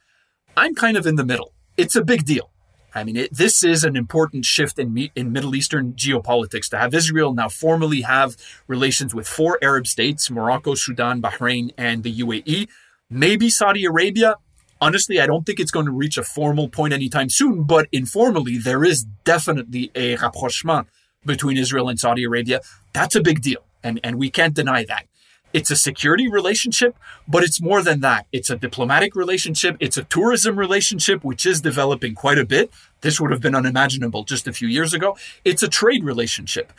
I'm 0.57 0.75
kind 0.75 0.97
of 0.97 1.07
in 1.07 1.17
the 1.17 1.25
middle. 1.25 1.53
It's 1.77 1.97
a 1.97 2.05
big 2.05 2.25
deal. 2.25 2.51
I 2.95 3.03
mean, 3.03 3.17
it, 3.17 3.35
this 3.35 3.65
is 3.65 3.83
an 3.83 3.97
important 3.97 4.45
shift 4.45 4.79
in, 4.79 5.11
in 5.17 5.33
Middle 5.33 5.57
Eastern 5.57 5.95
geopolitics 5.95 6.71
to 6.71 6.79
have 6.79 6.95
Israel 6.95 7.35
now 7.35 7.49
formally 7.49 8.03
have 8.03 8.37
relations 8.69 9.15
with 9.15 9.27
four 9.27 9.59
Arab 9.61 9.87
states 9.87 10.31
Morocco, 10.31 10.75
Sudan, 10.75 11.21
Bahrain, 11.21 11.73
and 11.77 12.05
the 12.05 12.21
UAE. 12.21 12.69
Maybe 13.11 13.51
Saudi 13.51 13.85
Arabia. 13.85 14.37
Honestly, 14.81 15.21
I 15.21 15.27
don't 15.27 15.45
think 15.47 15.61
it's 15.61 15.71
going 15.71 15.87
to 15.87 15.93
reach 15.93 16.19
a 16.19 16.23
formal 16.23 16.69
point 16.69 16.93
anytime 16.93 17.31
soon, 17.31 17.63
but 17.63 17.89
informally, 17.93 18.59
there 18.59 18.85
is 18.85 19.05
definitely 19.25 19.91
a 19.95 20.17
rapprochement 20.17 20.89
between 21.25 21.57
Israel 21.57 21.89
and 21.89 21.99
Saudi 21.99 22.25
Arabia. 22.25 22.61
That's 22.93 23.15
a 23.15 23.23
big 23.23 23.41
deal, 23.41 23.65
and, 23.83 24.01
and 24.05 24.19
we 24.19 24.31
can't 24.31 24.55
deny 24.55 24.85
that. 24.85 25.07
It's 25.55 25.71
a 25.71 25.77
security 25.77 26.29
relationship, 26.29 26.97
but 27.29 27.45
it's 27.45 27.63
more 27.63 27.81
than 27.81 28.01
that. 28.01 28.27
It's 28.33 28.51
a 28.51 28.57
diplomatic 28.57 29.15
relationship. 29.15 29.77
It's 29.79 29.97
a 29.97 30.03
tourism 30.03 30.59
relationship, 30.59 31.23
which 31.23 31.47
is 31.47 31.61
developing 31.61 32.17
quite 32.17 32.39
a 32.39 32.45
bit. 32.45 32.73
This 33.03 33.21
would 33.21 33.31
have 33.31 33.41
been 33.41 33.55
unimaginable 33.55 34.25
just 34.25 34.49
a 34.49 34.53
few 34.53 34.67
years 34.67 34.93
ago. 34.93 35.17
It's 35.45 35.63
a 35.63 35.69
trade 35.69 36.03
relationship. 36.03 36.73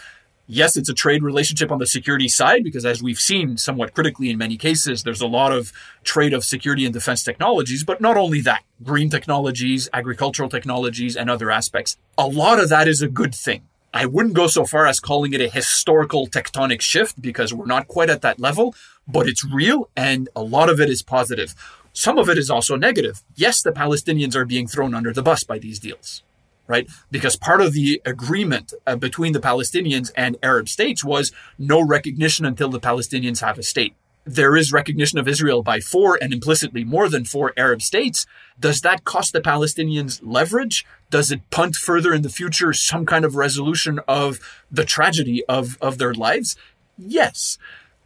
Yes, 0.48 0.78
it's 0.78 0.90
a 0.90 0.94
trade 0.94 1.24
relationship 1.24 1.72
on 1.72 1.80
the 1.80 1.88
security 1.88 2.28
side 2.28 2.64
because, 2.64 2.86
as 2.86 3.02
we've 3.02 3.18
seen 3.18 3.58
somewhat 3.58 3.96
critically 3.96 4.30
in 4.30 4.38
many 4.38 4.58
cases, 4.58 5.02
there's 5.02 5.22
a 5.22 5.28
lot 5.28 5.52
of 5.52 5.74
trade 6.04 6.34
of 6.34 6.46
security 6.46 6.86
and 6.86 6.94
defense 6.94 7.24
technologies, 7.24 7.84
but 7.84 8.00
not 8.00 8.16
only 8.16 8.42
that, 8.42 8.64
green 8.84 9.10
technologies, 9.10 9.90
agricultural 9.92 10.48
technologies, 10.48 11.16
and 11.16 11.32
other 11.32 11.50
aspects. 11.50 11.98
A 12.16 12.28
lot 12.28 12.60
of 12.60 12.70
that 12.70 12.88
is 12.88 13.02
a 13.02 13.08
good 13.08 13.34
thing. 13.34 13.64
I 13.92 14.06
wouldn't 14.06 14.36
go 14.36 14.46
so 14.46 14.66
far 14.66 14.86
as 14.86 15.00
calling 15.00 15.34
it 15.34 15.42
a 15.42 15.50
historical 15.50 16.28
tectonic 16.28 16.82
shift 16.82 17.20
because 17.22 17.52
we're 17.52 17.66
not 17.66 17.88
quite 17.88 18.10
at 18.12 18.22
that 18.22 18.40
level, 18.40 18.76
but 19.08 19.26
it's 19.26 19.44
real 19.44 19.90
and 19.96 20.30
a 20.36 20.44
lot 20.44 20.70
of 20.70 20.80
it 20.80 20.90
is 20.90 21.02
positive. 21.02 21.56
Some 21.94 22.18
of 22.18 22.30
it 22.30 22.38
is 22.38 22.50
also 22.50 22.76
negative. 22.76 23.24
Yes, 23.36 23.64
the 23.64 23.72
Palestinians 23.72 24.36
are 24.36 24.46
being 24.46 24.68
thrown 24.68 24.94
under 24.94 25.14
the 25.14 25.24
bus 25.24 25.46
by 25.46 25.60
these 25.60 25.80
deals, 25.80 26.24
right? 26.68 26.88
Because 27.12 27.36
part 27.36 27.62
of 27.62 27.74
the 27.74 28.02
agreement 28.06 28.74
uh, 28.86 28.96
between 28.96 29.34
the 29.34 29.40
Palestinians 29.40 30.12
and 30.16 30.38
Arab 30.42 30.70
states 30.70 31.04
was 31.04 31.32
no 31.58 31.82
recognition 31.86 32.46
until 32.46 32.70
the 32.70 32.80
Palestinians 32.80 33.42
have 33.42 33.58
a 33.58 33.64
state 33.64 33.96
there 34.26 34.56
is 34.56 34.74
recognition 34.74 35.20
of 35.20 35.28
Israel 35.28 35.62
by 35.62 35.80
four 35.80 36.18
and 36.20 36.34
implicitly 36.34 36.84
more 36.84 37.08
than 37.08 37.26
four 37.26 37.54
Arab 37.56 37.82
states. 37.82 38.26
Does 38.60 38.82
that 38.82 39.04
cost 39.06 39.34
the 39.34 39.42
Palestinians 39.42 40.20
leverage? 40.24 40.86
Does 41.12 41.32
it 41.32 41.48
punt 41.52 41.76
further 41.76 42.14
in 42.14 42.24
the 42.24 42.30
future 42.30 42.74
some 42.74 43.06
kind 43.06 43.24
of 43.24 43.36
resolution 43.36 44.00
of 44.08 44.40
the 44.72 44.84
tragedy 44.84 45.46
of, 45.46 45.78
of 45.80 46.00
their 46.00 46.14
lives? 46.14 46.56
Yes. 46.98 47.60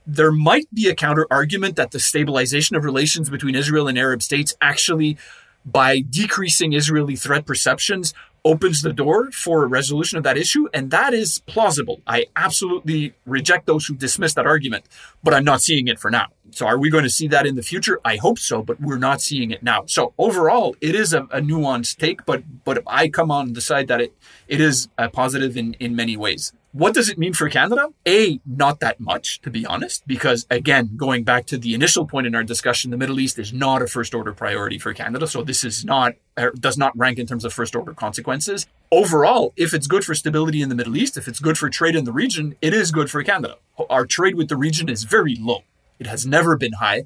There 0.06 0.32
might 0.32 0.68
be 0.74 0.90
a 0.90 0.96
counter 0.96 1.26
argument 1.32 1.78
that 1.78 1.92
the 1.92 2.00
stabilization 2.00 2.76
of 2.76 2.84
relations 2.84 3.30
between 3.30 3.56
Israel 3.56 3.88
and 3.88 3.98
Arab 3.98 4.22
states 4.22 4.56
actually, 4.62 5.18
by 5.66 6.02
decreasing 6.02 6.74
Israeli 6.74 7.16
threat 7.16 7.46
perceptions, 7.46 8.14
opens 8.46 8.82
the 8.82 8.94
door 8.94 9.32
for 9.32 9.64
a 9.64 9.68
resolution 9.68 10.18
of 10.18 10.24
that 10.24 10.38
issue, 10.38 10.68
and 10.74 10.92
that 10.92 11.14
is 11.14 11.40
plausible. 11.46 12.02
I 12.08 12.28
absolutely 12.36 13.14
reject 13.26 13.66
those 13.66 13.86
who 13.86 13.96
dismiss 13.96 14.34
that 14.36 14.46
argument, 14.46 14.86
but 15.24 15.34
I'm 15.34 15.44
not 15.44 15.62
seeing 15.62 15.88
it 15.88 16.00
for 16.00 16.10
now. 16.10 16.28
So, 16.52 16.66
are 16.66 16.78
we 16.78 16.90
going 16.90 17.04
to 17.04 17.10
see 17.10 17.28
that 17.28 17.46
in 17.46 17.56
the 17.56 17.62
future? 17.62 18.00
I 18.04 18.16
hope 18.16 18.40
so, 18.40 18.62
but 18.64 18.82
we're 18.82 18.98
not 18.98 19.22
seeing 19.22 19.52
it 19.52 19.62
now. 19.62 19.86
So, 19.86 20.14
overall, 20.18 20.76
it 20.82 20.96
is 20.96 21.14
a, 21.14 21.24
a 21.24 21.42
nuanced 21.42 21.98
take, 21.98 22.26
but 22.26 22.44
but 22.64 22.84
I 22.88 23.10
come 23.10 23.32
on 23.32 23.54
the 23.54 23.62
side 23.62 23.88
that 23.88 24.02
it 24.02 24.14
it 24.48 24.62
is 24.62 24.90
a 24.98 25.10
positive 25.10 25.58
in 25.58 25.76
in 25.76 25.96
many 25.96 26.18
ways. 26.18 26.54
What 26.72 26.94
does 26.94 27.10
it 27.10 27.18
mean 27.18 27.34
for 27.34 27.50
Canada? 27.50 27.88
A, 28.08 28.40
not 28.46 28.80
that 28.80 29.00
much, 29.00 29.42
to 29.42 29.50
be 29.50 29.66
honest, 29.66 30.06
because 30.06 30.46
again, 30.52 30.92
going 30.96 31.24
back 31.24 31.48
to 31.48 31.58
the 31.58 31.74
initial 31.74 32.06
point 32.06 32.28
in 32.28 32.36
our 32.36 32.44
discussion, 32.44 32.92
the 32.92 32.98
Middle 32.98 33.20
East 33.20 33.40
is 33.40 33.52
not 33.52 33.82
a 33.82 33.88
first 33.88 34.14
order 34.14 34.34
priority 34.34 34.78
for 34.78 34.94
Canada. 34.94 35.26
So 35.26 35.42
this 35.42 35.64
is 35.64 35.84
not, 35.84 36.14
er, 36.38 36.52
does 36.52 36.78
not 36.78 36.96
rank 36.96 37.18
in 37.18 37.26
terms 37.26 37.44
of 37.44 37.54
first 37.54 37.76
order 37.76 37.96
consequences. 37.96 38.68
Overall, 38.92 39.52
if 39.56 39.74
it's 39.74 39.88
good 39.88 40.06
for 40.06 40.14
stability 40.14 40.62
in 40.62 40.70
the 40.70 40.76
Middle 40.76 40.96
East, 40.96 41.18
if 41.18 41.28
it's 41.28 41.40
good 41.40 41.58
for 41.58 41.70
trade 41.70 41.96
in 41.96 42.06
the 42.06 42.14
region, 42.14 42.56
it 42.62 42.74
is 42.74 42.92
good 42.92 43.10
for 43.10 43.24
Canada. 43.24 43.56
Our 43.90 44.06
trade 44.06 44.36
with 44.36 44.50
the 44.50 44.58
region 44.58 44.90
is 44.90 45.06
very 45.06 45.36
low. 45.36 45.64
It 45.98 46.06
has 46.06 46.28
never 46.28 46.56
been 46.56 46.74
high. 46.74 47.06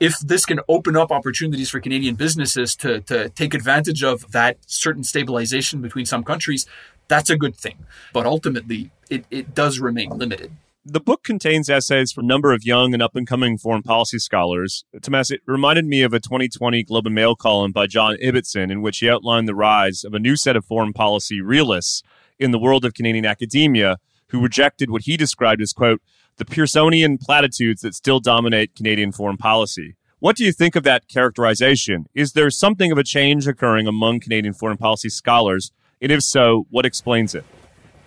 If 0.00 0.18
this 0.18 0.44
can 0.44 0.58
open 0.68 0.96
up 0.96 1.12
opportunities 1.12 1.70
for 1.70 1.78
Canadian 1.78 2.16
businesses 2.16 2.74
to, 2.76 3.00
to 3.02 3.28
take 3.28 3.54
advantage 3.54 4.02
of 4.02 4.32
that 4.32 4.58
certain 4.66 5.04
stabilization 5.04 5.80
between 5.80 6.06
some 6.06 6.24
countries, 6.24 6.66
that's 7.12 7.30
a 7.30 7.36
good 7.36 7.56
thing. 7.56 7.76
But 8.12 8.26
ultimately, 8.26 8.90
it, 9.10 9.26
it 9.30 9.54
does 9.54 9.78
remain 9.78 10.10
limited. 10.10 10.52
The 10.84 10.98
book 10.98 11.22
contains 11.22 11.70
essays 11.70 12.10
from 12.10 12.24
a 12.24 12.26
number 12.26 12.52
of 12.52 12.64
young 12.64 12.92
and 12.92 13.02
up 13.02 13.14
and 13.14 13.26
coming 13.26 13.56
foreign 13.56 13.82
policy 13.82 14.18
scholars. 14.18 14.84
Tomas, 15.00 15.30
it 15.30 15.42
reminded 15.46 15.84
me 15.84 16.02
of 16.02 16.12
a 16.12 16.18
2020 16.18 16.82
Globe 16.82 17.06
and 17.06 17.14
Mail 17.14 17.36
column 17.36 17.70
by 17.70 17.86
John 17.86 18.16
Ibbitson, 18.16 18.72
in 18.72 18.82
which 18.82 18.98
he 18.98 19.08
outlined 19.08 19.46
the 19.46 19.54
rise 19.54 20.02
of 20.04 20.14
a 20.14 20.18
new 20.18 20.36
set 20.36 20.56
of 20.56 20.64
foreign 20.64 20.92
policy 20.92 21.40
realists 21.40 22.02
in 22.38 22.50
the 22.50 22.58
world 22.58 22.84
of 22.84 22.94
Canadian 22.94 23.26
academia 23.26 23.98
who 24.30 24.40
rejected 24.42 24.90
what 24.90 25.02
he 25.02 25.16
described 25.16 25.62
as, 25.62 25.72
quote, 25.72 26.00
the 26.38 26.44
Pearsonian 26.46 27.18
platitudes 27.20 27.82
that 27.82 27.94
still 27.94 28.18
dominate 28.18 28.74
Canadian 28.74 29.12
foreign 29.12 29.36
policy. 29.36 29.94
What 30.18 30.36
do 30.36 30.44
you 30.44 30.52
think 30.52 30.74
of 30.74 30.82
that 30.84 31.08
characterization? 31.08 32.06
Is 32.14 32.32
there 32.32 32.50
something 32.50 32.90
of 32.90 32.98
a 32.98 33.04
change 33.04 33.46
occurring 33.46 33.86
among 33.86 34.20
Canadian 34.20 34.54
foreign 34.54 34.78
policy 34.78 35.10
scholars 35.10 35.72
and 36.02 36.12
if 36.12 36.22
so, 36.22 36.66
what 36.70 36.84
explains 36.84 37.34
it? 37.34 37.44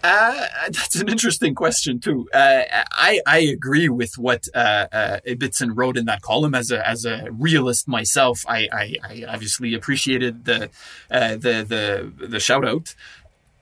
Uh, 0.03 0.45
that's 0.67 0.95
an 0.97 1.09
interesting 1.09 1.55
question 1.55 1.99
too. 1.99 2.27
Uh, 2.31 2.61
I 2.91 3.21
I 3.25 3.39
agree 3.39 3.89
with 3.89 4.19
what 4.19 4.47
uh, 4.53 4.85
uh, 4.91 5.19
Ibbitson 5.27 5.71
wrote 5.73 5.97
in 5.97 6.05
that 6.05 6.21
column. 6.21 6.53
As 6.53 6.69
a 6.69 6.87
as 6.87 7.05
a 7.05 7.27
realist 7.31 7.87
myself, 7.87 8.45
I 8.47 8.69
I, 8.71 8.95
I 9.03 9.25
obviously 9.27 9.73
appreciated 9.73 10.45
the 10.45 10.69
uh, 11.09 11.31
the 11.37 11.65
the 11.67 12.27
the 12.27 12.39
shout 12.39 12.67
out. 12.67 12.93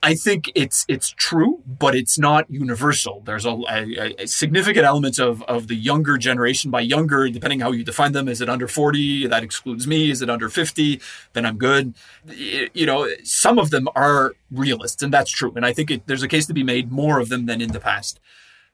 I 0.04 0.16
think 0.16 0.52
it's 0.54 0.86
it's 0.90 1.12
true, 1.12 1.64
but 1.66 1.96
it's 1.96 2.20
not 2.20 2.52
universal. 2.52 3.22
There's 3.26 3.46
a, 3.46 3.58
a, 3.70 4.24
a, 4.24 4.28
significant 4.28 4.86
elements 4.86 5.18
of, 5.18 5.42
of 5.44 5.68
the 5.70 5.76
younger 5.76 6.18
generation. 6.18 6.70
By 6.70 6.82
younger, 6.82 7.30
depending 7.30 7.62
how 7.62 7.72
you 7.72 7.86
define 7.86 8.12
them, 8.12 8.28
is 8.28 8.42
it 8.42 8.50
under 8.50 8.68
40? 8.68 9.28
That 9.28 9.44
excludes 9.44 9.88
me. 9.88 10.12
Is 10.12 10.22
it 10.22 10.30
under 10.30 10.50
50? 10.50 11.00
Then 11.32 11.46
I'm 11.46 11.58
good. 11.58 11.94
You 12.28 12.86
know, 12.86 13.08
some 13.24 13.58
of 13.58 13.70
them 13.70 13.88
are 13.96 14.34
realists, 14.52 15.02
and 15.02 15.14
that's 15.14 15.32
true. 15.32 15.54
And 15.56 15.66
I 15.66 15.72
think 15.72 15.90
it, 15.90 16.06
there's 16.06 16.22
a 16.22 16.28
case 16.28 16.48
to 16.48 16.54
be 16.54 16.64
made 16.64 16.92
more 16.92 17.20
of 17.22 17.30
them 17.30 17.46
than 17.46 17.62
in 17.62 17.72
the 17.72 17.80
past. 17.80 18.20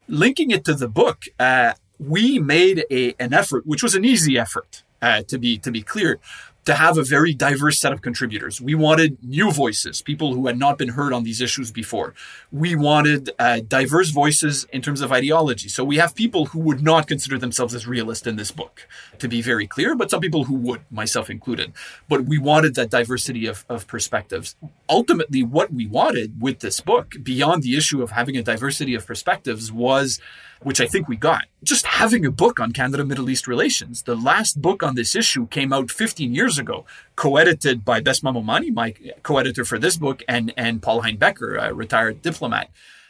Linking 0.08 0.50
it 0.50 0.66
to 0.66 0.74
the 0.74 0.88
book, 0.88 1.26
uh, 1.40 1.74
we 2.00 2.40
made 2.40 2.86
a, 2.90 3.14
an 3.20 3.36
effort, 3.36 3.68
which 3.68 3.84
was 3.84 3.94
an 3.94 4.04
easy 4.04 4.40
effort, 4.40 4.82
uh, 5.00 5.22
to 5.28 5.38
be 5.38 5.60
to 5.60 5.70
be 5.70 5.84
clear, 5.84 6.20
to 6.66 6.76
have 6.76 6.98
a 6.98 7.04
very 7.04 7.34
diverse 7.34 7.80
set 7.80 7.92
of 7.92 8.02
contributors. 8.02 8.62
We 8.62 8.76
wanted 8.76 9.18
new 9.24 9.52
voices, 9.52 10.02
people 10.02 10.34
who 10.34 10.48
had 10.48 10.58
not 10.58 10.78
been 10.78 10.90
heard 10.90 11.14
on 11.14 11.24
these 11.24 11.42
issues 11.42 11.72
before. 11.72 12.14
We 12.52 12.76
wanted 12.76 13.32
uh, 13.40 13.62
diverse 13.68 14.10
voices 14.10 14.66
in 14.72 14.82
terms 14.82 15.02
of 15.02 15.12
ideology. 15.12 15.70
So 15.70 15.84
we 15.84 15.98
have 15.98 16.14
people 16.16 16.48
who 16.48 16.60
would 16.60 16.82
not 16.82 17.08
consider 17.08 17.38
themselves 17.38 17.74
as 17.74 17.88
realist 17.88 18.28
in 18.28 18.36
this 18.36 18.52
book, 18.52 18.88
to 19.20 19.28
be 19.28 19.42
very 19.42 19.68
clear, 19.68 19.96
but 19.96 20.12
some 20.12 20.22
people 20.22 20.46
who 20.46 20.56
would, 20.56 20.82
myself 20.92 21.30
included. 21.30 21.74
But 22.08 22.26
we 22.26 22.38
wanted 22.38 22.76
that 22.76 22.90
diversity 22.90 23.46
of, 23.48 23.66
of 23.70 23.88
perspectives. 23.88 24.56
Ultimately, 24.90 25.44
what 25.44 25.72
we 25.74 25.88
wanted 25.88 26.42
with 26.42 26.60
this 26.60 26.82
book, 26.82 27.16
beyond 27.24 27.64
the 27.64 27.78
issue 27.78 28.02
of 28.02 28.12
having 28.12 28.38
a 28.38 28.44
diversity 28.44 28.96
of 28.96 29.08
perspectives, 29.08 29.72
was 29.72 30.20
which 30.62 30.82
I 30.82 30.88
think 30.88 31.08
we 31.08 31.16
got. 31.16 31.46
Just 31.64 31.86
having 31.86 32.26
a 32.26 32.32
book 32.32 32.60
on 32.60 32.74
Canada 32.74 33.06
Middle 33.06 33.30
East 33.30 33.48
relations. 33.48 34.04
The 34.04 34.16
last 34.16 34.62
book 34.62 34.84
on 34.84 34.96
this 34.96 35.16
issue 35.16 35.48
came 35.48 35.72
out 35.72 35.92
15 35.92 36.34
years 36.34 36.58
ago, 36.58 36.86
co 37.16 37.38
edited 37.38 37.86
by 37.86 38.02
Bessma 38.02 38.34
Momani, 38.34 38.74
my 38.74 38.94
co 39.24 39.38
editor 39.38 39.66
for 39.66 39.80
this 39.80 39.98
book, 39.98 40.24
and, 40.28 40.54
and 40.58 40.82
Paul 40.82 41.04
Heinbecker, 41.04 41.62
a 41.62 41.74
retired 41.74 42.22
diplomat. 42.22 42.70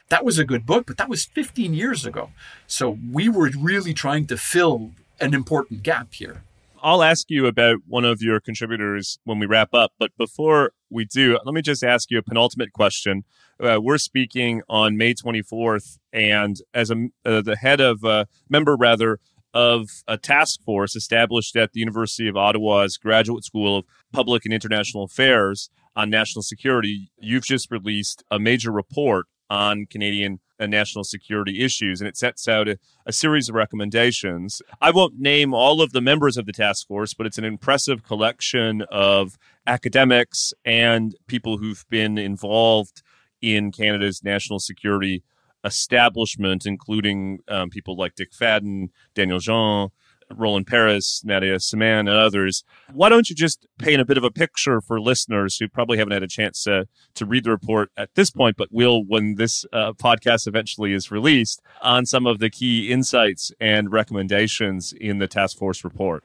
That 0.09 0.25
was 0.25 0.39
a 0.39 0.45
good 0.45 0.65
book, 0.65 0.85
but 0.88 0.97
that 0.97 1.09
was 1.09 1.25
15 1.25 1.73
years 1.73 2.05
ago. 2.05 2.31
So 2.65 2.97
we 3.12 3.29
were 3.29 3.51
really 3.57 3.93
trying 3.93 4.25
to 4.27 4.38
fill 4.38 4.91
an 5.19 5.33
important 5.33 5.83
gap 5.83 6.13
here. 6.13 6.43
I'll 6.81 7.03
ask 7.03 7.29
you 7.29 7.45
about 7.45 7.77
one 7.87 8.05
of 8.05 8.21
your 8.21 8.39
contributors 8.39 9.19
when 9.23 9.39
we 9.39 9.45
wrap 9.45 9.73
up. 9.73 9.93
But 9.99 10.11
before 10.17 10.73
we 10.89 11.05
do, 11.05 11.37
let 11.43 11.53
me 11.53 11.61
just 11.61 11.83
ask 11.83 12.09
you 12.11 12.17
a 12.17 12.23
penultimate 12.23 12.73
question. 12.73 13.23
Uh, 13.59 13.79
we're 13.81 13.97
speaking 13.97 14.61
on 14.69 14.97
May 14.97 15.13
24th, 15.13 15.97
and 16.13 16.57
as 16.73 16.91
a 16.91 17.07
uh, 17.25 17.41
the 17.41 17.57
head 17.57 17.81
of 17.81 18.03
uh, 18.03 18.25
member 18.49 18.75
rather 18.75 19.19
of 19.53 19.89
a 20.07 20.17
task 20.17 20.61
force 20.63 20.95
established 20.95 21.55
at 21.55 21.73
the 21.73 21.79
University 21.79 22.27
of 22.27 22.37
Ottawa's 22.37 22.97
Graduate 22.97 23.43
School 23.43 23.79
of 23.79 23.85
Public 24.13 24.45
and 24.45 24.53
International 24.53 25.03
Affairs 25.03 25.69
on 25.95 26.09
national 26.09 26.43
security, 26.43 27.11
you've 27.17 27.45
just 27.45 27.71
released 27.71 28.23
a 28.29 28.39
major 28.39 28.71
report 28.71 29.25
on 29.49 29.87
Canadian 29.87 30.39
and 30.60 30.69
national 30.72 31.04
security 31.04 31.63
issues, 31.63 32.02
and 32.02 32.08
it 32.08 32.17
sets 32.17 32.48
out 32.48 32.67
a, 32.67 32.78
a, 33.06 33.13
series 33.13 33.50
of 33.50 33.56
recommendations. 33.56 34.62
I 34.82 34.91
won't 34.91 35.19
name 35.19 35.54
all 35.54 35.82
of 35.82 35.93
the 35.93 36.02
members 36.02 36.38
of 36.38 36.45
the 36.45 36.52
task 36.52 36.88
force, 36.88 37.13
but 37.13 37.26
it's 37.26 37.38
an 37.38 37.45
impressive 37.45 38.04
collection 38.04 38.84
of 38.91 39.38
academics 39.65 40.54
and 40.65 41.15
people 41.28 41.58
who've 41.58 41.86
been 41.89 42.17
involved 42.17 43.02
in 43.41 43.72
Canada's 43.72 44.24
national 44.24 44.60
security 44.60 45.24
establishment, 45.63 46.65
including 46.65 47.39
um, 47.48 47.69
people 47.69 47.95
like 47.95 48.15
Dick 48.15 48.32
Fadden, 48.32 48.89
Daniel 49.15 49.39
Jean, 49.39 49.89
Roland 50.35 50.67
Paris, 50.67 51.21
Nadia 51.23 51.59
Saman, 51.59 52.07
and 52.07 52.09
others. 52.09 52.63
Why 52.93 53.09
don't 53.09 53.29
you 53.29 53.35
just 53.35 53.67
paint 53.77 54.01
a 54.01 54.05
bit 54.05 54.17
of 54.17 54.23
a 54.23 54.31
picture 54.31 54.81
for 54.81 54.99
listeners 54.99 55.57
who 55.57 55.67
probably 55.67 55.97
haven't 55.97 56.13
had 56.13 56.23
a 56.23 56.27
chance 56.27 56.63
to, 56.63 56.87
to 57.15 57.25
read 57.25 57.43
the 57.43 57.51
report 57.51 57.91
at 57.97 58.13
this 58.15 58.29
point, 58.29 58.57
but 58.57 58.69
will 58.71 59.03
when 59.05 59.35
this 59.35 59.65
uh, 59.73 59.93
podcast 59.93 60.47
eventually 60.47 60.93
is 60.93 61.11
released 61.11 61.61
on 61.81 62.05
some 62.05 62.25
of 62.25 62.39
the 62.39 62.49
key 62.49 62.91
insights 62.91 63.51
and 63.59 63.91
recommendations 63.91 64.93
in 64.93 65.17
the 65.19 65.27
task 65.27 65.57
force 65.57 65.83
report? 65.83 66.23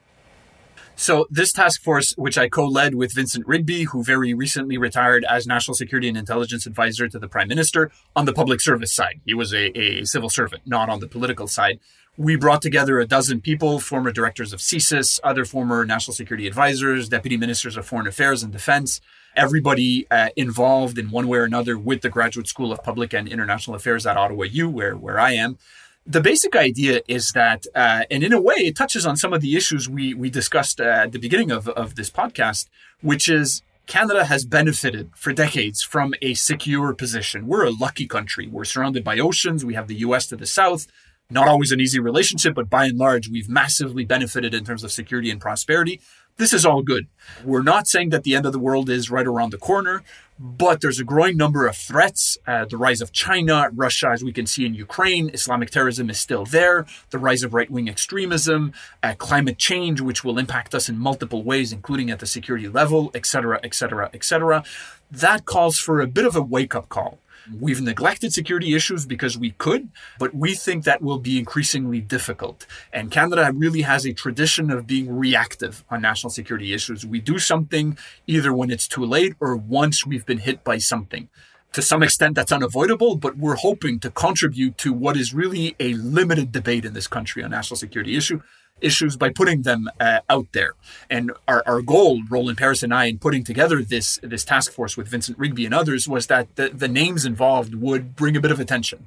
So 0.96 1.26
this 1.28 1.52
task 1.52 1.82
force, 1.82 2.12
which 2.16 2.38
I 2.38 2.48
co-led 2.48 2.94
with 2.94 3.12
Vincent 3.12 3.46
Rigby, 3.48 3.84
who 3.84 4.04
very 4.04 4.32
recently 4.32 4.78
retired 4.78 5.24
as 5.28 5.44
National 5.46 5.74
Security 5.74 6.08
and 6.08 6.16
Intelligence 6.16 6.66
Advisor 6.66 7.08
to 7.08 7.18
the 7.18 7.26
Prime 7.26 7.48
Minister 7.48 7.90
on 8.14 8.26
the 8.26 8.32
public 8.32 8.60
service 8.60 8.94
side. 8.94 9.20
He 9.26 9.34
was 9.34 9.52
a, 9.52 9.76
a 9.76 10.04
civil 10.04 10.30
servant, 10.30 10.62
not 10.66 10.88
on 10.88 11.00
the 11.00 11.08
political 11.08 11.48
side. 11.48 11.80
We 12.16 12.36
brought 12.36 12.62
together 12.62 13.00
a 13.00 13.06
dozen 13.06 13.40
people, 13.40 13.80
former 13.80 14.12
directors 14.12 14.52
of 14.52 14.60
CSIS, 14.60 15.18
other 15.24 15.44
former 15.44 15.84
national 15.84 16.14
security 16.14 16.46
advisors, 16.46 17.08
deputy 17.08 17.36
ministers 17.36 17.76
of 17.76 17.86
foreign 17.86 18.06
affairs 18.06 18.44
and 18.44 18.52
defense, 18.52 19.00
everybody 19.34 20.06
uh, 20.12 20.28
involved 20.36 20.96
in 20.96 21.10
one 21.10 21.26
way 21.26 21.38
or 21.38 21.44
another 21.44 21.76
with 21.76 22.02
the 22.02 22.08
Graduate 22.08 22.46
School 22.46 22.70
of 22.70 22.84
Public 22.84 23.12
and 23.12 23.26
International 23.26 23.74
Affairs 23.74 24.06
at 24.06 24.16
Ottawa 24.16 24.44
U, 24.44 24.70
where, 24.70 24.96
where 24.96 25.18
I 25.18 25.32
am. 25.32 25.58
The 26.06 26.20
basic 26.20 26.54
idea 26.54 27.00
is 27.08 27.32
that, 27.32 27.66
uh, 27.74 28.04
and 28.12 28.22
in 28.22 28.32
a 28.32 28.40
way, 28.40 28.56
it 28.58 28.76
touches 28.76 29.04
on 29.06 29.16
some 29.16 29.32
of 29.32 29.40
the 29.40 29.56
issues 29.56 29.88
we, 29.88 30.14
we 30.14 30.30
discussed 30.30 30.80
uh, 30.80 30.84
at 30.84 31.12
the 31.12 31.18
beginning 31.18 31.50
of, 31.50 31.68
of 31.70 31.96
this 31.96 32.10
podcast, 32.10 32.68
which 33.00 33.28
is 33.28 33.62
Canada 33.86 34.26
has 34.26 34.44
benefited 34.44 35.10
for 35.16 35.32
decades 35.32 35.82
from 35.82 36.14
a 36.22 36.34
secure 36.34 36.94
position. 36.94 37.48
We're 37.48 37.64
a 37.64 37.70
lucky 37.72 38.06
country. 38.06 38.46
We're 38.46 38.64
surrounded 38.64 39.02
by 39.02 39.18
oceans. 39.18 39.64
We 39.64 39.74
have 39.74 39.88
the 39.88 39.96
US 39.96 40.26
to 40.28 40.36
the 40.36 40.46
south 40.46 40.86
not 41.30 41.48
always 41.48 41.72
an 41.72 41.80
easy 41.80 41.98
relationship, 41.98 42.54
but 42.54 42.68
by 42.68 42.86
and 42.86 42.98
large, 42.98 43.28
we've 43.28 43.48
massively 43.48 44.04
benefited 44.04 44.54
in 44.54 44.64
terms 44.64 44.84
of 44.84 44.92
security 44.92 45.30
and 45.30 45.40
prosperity. 45.40 46.00
This 46.36 46.52
is 46.52 46.66
all 46.66 46.82
good. 46.82 47.06
We're 47.44 47.62
not 47.62 47.86
saying 47.86 48.10
that 48.10 48.24
the 48.24 48.34
end 48.34 48.44
of 48.44 48.52
the 48.52 48.58
world 48.58 48.90
is 48.90 49.08
right 49.10 49.26
around 49.26 49.52
the 49.52 49.58
corner, 49.58 50.02
but 50.38 50.80
there's 50.80 50.98
a 50.98 51.04
growing 51.04 51.36
number 51.36 51.66
of 51.66 51.76
threats. 51.76 52.36
Uh, 52.44 52.64
the 52.64 52.76
rise 52.76 53.00
of 53.00 53.12
China, 53.12 53.70
Russia, 53.72 54.08
as 54.08 54.24
we 54.24 54.32
can 54.32 54.46
see 54.46 54.66
in 54.66 54.74
Ukraine, 54.74 55.30
Islamic 55.32 55.70
terrorism 55.70 56.10
is 56.10 56.18
still 56.18 56.44
there. 56.44 56.86
The 57.10 57.18
rise 57.18 57.44
of 57.44 57.54
right 57.54 57.70
wing 57.70 57.88
extremism, 57.88 58.72
uh, 59.02 59.14
climate 59.16 59.58
change, 59.58 60.00
which 60.00 60.24
will 60.24 60.38
impact 60.38 60.74
us 60.74 60.88
in 60.88 60.98
multiple 60.98 61.44
ways, 61.44 61.72
including 61.72 62.10
at 62.10 62.18
the 62.18 62.26
security 62.26 62.68
level, 62.68 63.12
etc., 63.14 63.60
etc., 63.62 64.10
etc. 64.12 64.64
That 65.12 65.44
calls 65.44 65.78
for 65.78 66.00
a 66.00 66.08
bit 66.08 66.26
of 66.26 66.34
a 66.34 66.42
wake 66.42 66.74
up 66.74 66.88
call. 66.88 67.20
We've 67.60 67.80
neglected 67.80 68.32
security 68.32 68.74
issues 68.74 69.06
because 69.06 69.36
we 69.36 69.50
could, 69.52 69.90
but 70.18 70.34
we 70.34 70.54
think 70.54 70.84
that 70.84 71.02
will 71.02 71.18
be 71.18 71.38
increasingly 71.38 72.00
difficult. 72.00 72.66
And 72.92 73.10
Canada 73.10 73.52
really 73.54 73.82
has 73.82 74.06
a 74.06 74.12
tradition 74.12 74.70
of 74.70 74.86
being 74.86 75.14
reactive 75.14 75.84
on 75.90 76.00
national 76.00 76.30
security 76.30 76.72
issues. 76.72 77.04
We 77.04 77.20
do 77.20 77.38
something 77.38 77.98
either 78.26 78.52
when 78.52 78.70
it's 78.70 78.88
too 78.88 79.04
late 79.04 79.34
or 79.40 79.56
once 79.56 80.06
we've 80.06 80.26
been 80.26 80.38
hit 80.38 80.64
by 80.64 80.78
something 80.78 81.28
to 81.74 81.82
some 81.82 82.04
extent 82.04 82.36
that's 82.36 82.52
unavoidable, 82.52 83.16
but 83.16 83.36
we're 83.36 83.56
hoping 83.56 83.98
to 83.98 84.08
contribute 84.08 84.78
to 84.78 84.92
what 84.92 85.16
is 85.16 85.34
really 85.34 85.74
a 85.80 85.94
limited 85.94 86.52
debate 86.52 86.84
in 86.84 86.94
this 86.94 87.08
country 87.08 87.42
on 87.42 87.50
national 87.50 87.76
security 87.76 88.16
issue 88.16 88.40
issues 88.80 89.16
by 89.16 89.30
putting 89.30 89.62
them 89.62 89.88
uh, 90.00 90.20
out 90.28 90.46
there. 90.52 90.72
And 91.08 91.32
our, 91.48 91.62
our 91.66 91.82
goal, 91.82 92.22
Roland 92.28 92.58
Paris 92.58 92.82
and 92.82 92.92
I, 92.92 93.06
in 93.06 93.18
putting 93.18 93.44
together 93.44 93.82
this 93.82 94.18
this 94.22 94.44
task 94.44 94.72
force 94.72 94.96
with 94.96 95.08
Vincent 95.08 95.38
Rigby 95.38 95.64
and 95.64 95.74
others, 95.74 96.08
was 96.08 96.26
that 96.26 96.54
the, 96.56 96.68
the 96.68 96.88
names 96.88 97.24
involved 97.24 97.74
would 97.74 98.16
bring 98.16 98.36
a 98.36 98.40
bit 98.40 98.50
of 98.50 98.60
attention 98.60 99.06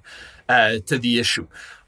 uh, 0.49 0.79
to 0.85 0.97
the 0.97 1.19
issue. 1.19 1.47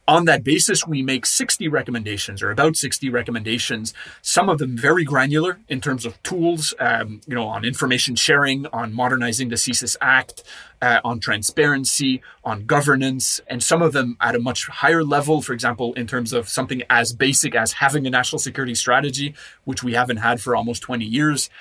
On 0.10 0.26
that 0.26 0.44
basis, 0.44 0.88
we 0.88 1.04
make 1.04 1.24
60 1.24 1.68
recommendations, 1.68 2.42
or 2.42 2.50
about 2.50 2.76
60 2.76 3.12
recommendations. 3.12 3.94
Some 4.24 4.50
of 4.50 4.58
them 4.58 4.76
very 4.76 5.04
granular 5.04 5.60
in 5.68 5.82
terms 5.82 6.04
of 6.04 6.22
tools, 6.24 6.74
um, 6.80 7.22
you 7.28 7.36
know, 7.36 7.46
on 7.46 7.64
information 7.64 8.16
sharing, 8.16 8.66
on 8.74 8.92
modernizing 8.92 9.50
the 9.50 9.56
CSIS 9.56 9.96
Act, 10.02 10.42
uh, 10.82 11.00
on 11.04 11.20
transparency, 11.20 12.24
on 12.44 12.66
governance, 12.66 13.40
and 13.46 13.62
some 13.62 13.84
of 13.84 13.94
them 13.94 14.18
at 14.20 14.34
a 14.36 14.40
much 14.40 14.66
higher 14.66 15.04
level. 15.04 15.44
For 15.44 15.54
example, 15.54 15.94
in 15.94 16.08
terms 16.08 16.34
of 16.34 16.50
something 16.50 16.82
as 16.90 17.14
basic 17.14 17.54
as 17.54 17.74
having 17.74 18.08
a 18.08 18.10
national 18.10 18.40
security 18.40 18.74
strategy, 18.74 19.36
which 19.64 19.84
we 19.84 19.94
haven't 19.94 20.18
had 20.18 20.42
for 20.42 20.56
almost 20.56 20.82
20 20.82 21.06
years. 21.06 21.52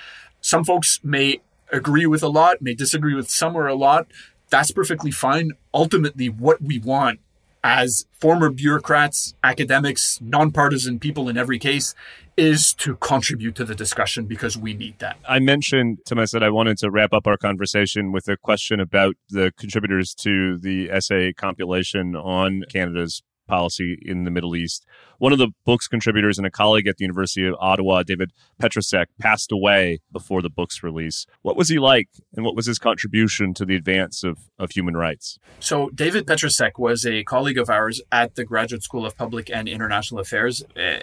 Some 0.41 0.65
folks 0.65 1.01
may 1.03 1.43
agree 1.71 2.07
with 2.07 2.23
a 2.23 2.29
lot, 2.29 2.63
may 2.63 2.73
disagree 2.73 3.13
with 3.13 3.29
some 3.29 3.55
or 3.55 3.67
a 3.67 3.75
lot. 3.75 4.07
That's 4.49 4.71
perfectly 4.71 5.11
fine. 5.11 5.53
Ultimately, 5.75 6.31
what 6.31 6.63
we 6.63 6.79
want 6.79 7.21
as 7.63 8.07
former 8.21 8.51
bureaucrats, 8.51 9.35
academics, 9.43 10.21
nonpartisan 10.21 10.99
people 10.99 11.29
in 11.29 11.37
every 11.37 11.59
case, 11.59 11.95
is 12.37 12.73
to 12.73 12.95
contribute 12.97 13.57
to 13.57 13.65
the 13.65 13.75
discussion 13.75 14.25
because 14.27 14.57
we 14.57 14.73
need 14.73 14.97
that. 15.01 15.17
I 15.29 15.41
mentioned, 15.41 15.99
Thomas, 16.07 16.31
that 16.31 16.43
I 16.43 16.51
wanted 16.51 16.79
to 16.79 16.91
wrap 16.91 17.13
up 17.13 17.27
our 17.27 17.37
conversation 17.37 18.13
with 18.13 18.29
a 18.29 18.37
question 18.37 18.79
about 18.79 19.17
the 19.29 19.53
contributors 19.59 20.15
to 20.17 20.57
the 20.57 20.89
essay 20.91 21.33
compilation 21.33 22.15
on 22.15 22.63
Canada's 22.73 23.23
policy 23.49 23.99
in 24.03 24.25
the 24.25 24.31
Middle 24.31 24.55
East. 24.55 24.87
One 25.19 25.33
of 25.33 25.39
the 25.39 25.49
book's 25.65 25.89
contributors 25.89 26.39
and 26.39 26.47
a 26.47 26.51
colleague 26.51 26.87
at 26.87 26.97
the 26.97 27.05
University 27.05 27.45
of 27.45 27.57
Ottawa, 27.59 28.05
David 28.05 28.33
Petrasek, 28.63 29.07
passed 29.19 29.51
away 29.51 29.99
before 30.13 30.43
the 30.43 30.51
book's 30.51 30.83
release. 30.83 31.27
What 31.43 31.57
was 31.57 31.69
he 31.69 31.81
like, 31.81 32.09
and 32.37 32.45
what 32.45 32.55
was 32.55 32.67
his 32.67 32.79
contribution 32.79 33.53
to 33.55 33.65
the 33.65 33.75
advance 33.75 34.23
of, 34.23 34.39
of 34.61 34.71
human 34.71 34.97
rights? 34.97 35.41
So, 35.59 35.91
David 35.91 36.25
Petrasek 36.25 36.79
was 36.79 37.05
a 37.05 37.25
colleague 37.25 37.59
of 37.59 37.69
ours 37.69 38.01
at 38.13 38.37
the 38.37 38.45
Graduate 38.45 38.85
School 38.85 39.05
of 39.05 39.17
Public 39.17 39.51
and 39.51 39.69
International 39.69 40.21
Affairs. 40.21 40.63
Uh, 40.77 40.99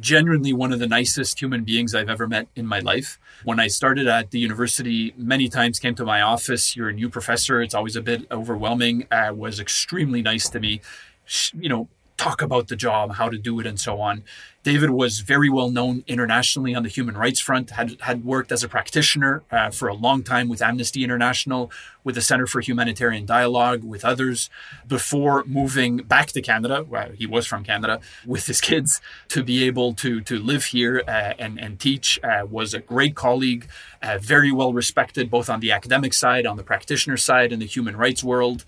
genuinely 0.00 0.54
one 0.54 0.72
of 0.72 0.78
the 0.78 0.86
nicest 0.86 1.40
human 1.40 1.64
beings 1.64 1.94
I've 1.94 2.08
ever 2.08 2.26
met 2.26 2.48
in 2.56 2.66
my 2.66 2.78
life. 2.78 3.18
When 3.44 3.60
I 3.60 3.66
started 3.66 4.06
at 4.06 4.30
the 4.30 4.38
university, 4.38 5.12
many 5.18 5.48
times 5.48 5.78
came 5.78 5.94
to 5.96 6.04
my 6.06 6.22
office. 6.22 6.76
You're 6.76 6.88
a 6.88 6.94
new 6.94 7.10
professor; 7.10 7.60
it's 7.60 7.74
always 7.74 7.96
a 7.96 8.02
bit 8.02 8.26
overwhelming. 8.30 9.06
Uh, 9.10 9.32
was 9.34 9.60
extremely 9.60 10.22
nice 10.22 10.48
to 10.48 10.60
me 10.60 10.80
you 11.58 11.68
know, 11.68 11.88
talk 12.20 12.42
about 12.42 12.68
the 12.68 12.76
job, 12.76 13.14
how 13.14 13.30
to 13.30 13.38
do 13.38 13.58
it, 13.60 13.66
and 13.66 13.80
so 13.80 13.98
on. 13.98 14.22
David 14.62 14.90
was 14.90 15.20
very 15.20 15.48
well 15.48 15.70
known 15.70 16.04
internationally 16.06 16.74
on 16.74 16.82
the 16.82 16.90
human 16.90 17.16
rights 17.16 17.40
front, 17.40 17.70
had, 17.70 17.96
had 18.02 18.26
worked 18.26 18.52
as 18.52 18.62
a 18.62 18.68
practitioner 18.68 19.42
uh, 19.50 19.70
for 19.70 19.88
a 19.88 19.94
long 19.94 20.22
time 20.22 20.46
with 20.46 20.60
Amnesty 20.60 21.02
International, 21.02 21.70
with 22.04 22.16
the 22.16 22.20
Center 22.20 22.46
for 22.46 22.60
Humanitarian 22.60 23.24
Dialogue, 23.24 23.82
with 23.82 24.04
others, 24.04 24.50
before 24.86 25.44
moving 25.46 25.96
back 25.98 26.26
to 26.32 26.42
Canada, 26.42 26.84
where 26.86 27.12
he 27.12 27.24
was 27.24 27.46
from 27.46 27.64
Canada, 27.64 28.00
with 28.26 28.46
his 28.46 28.60
kids, 28.60 29.00
to 29.28 29.42
be 29.42 29.64
able 29.64 29.94
to, 29.94 30.20
to 30.20 30.38
live 30.38 30.66
here 30.66 31.02
uh, 31.08 31.32
and, 31.38 31.58
and 31.58 31.80
teach, 31.80 32.20
uh, 32.22 32.44
was 32.44 32.74
a 32.74 32.80
great 32.80 33.14
colleague, 33.14 33.66
uh, 34.02 34.18
very 34.20 34.52
well 34.52 34.74
respected 34.74 35.30
both 35.30 35.48
on 35.48 35.60
the 35.60 35.72
academic 35.72 36.12
side, 36.12 36.44
on 36.44 36.58
the 36.58 36.62
practitioner 36.62 37.16
side, 37.16 37.50
in 37.50 37.60
the 37.60 37.66
human 37.66 37.96
rights 37.96 38.22
world 38.22 38.66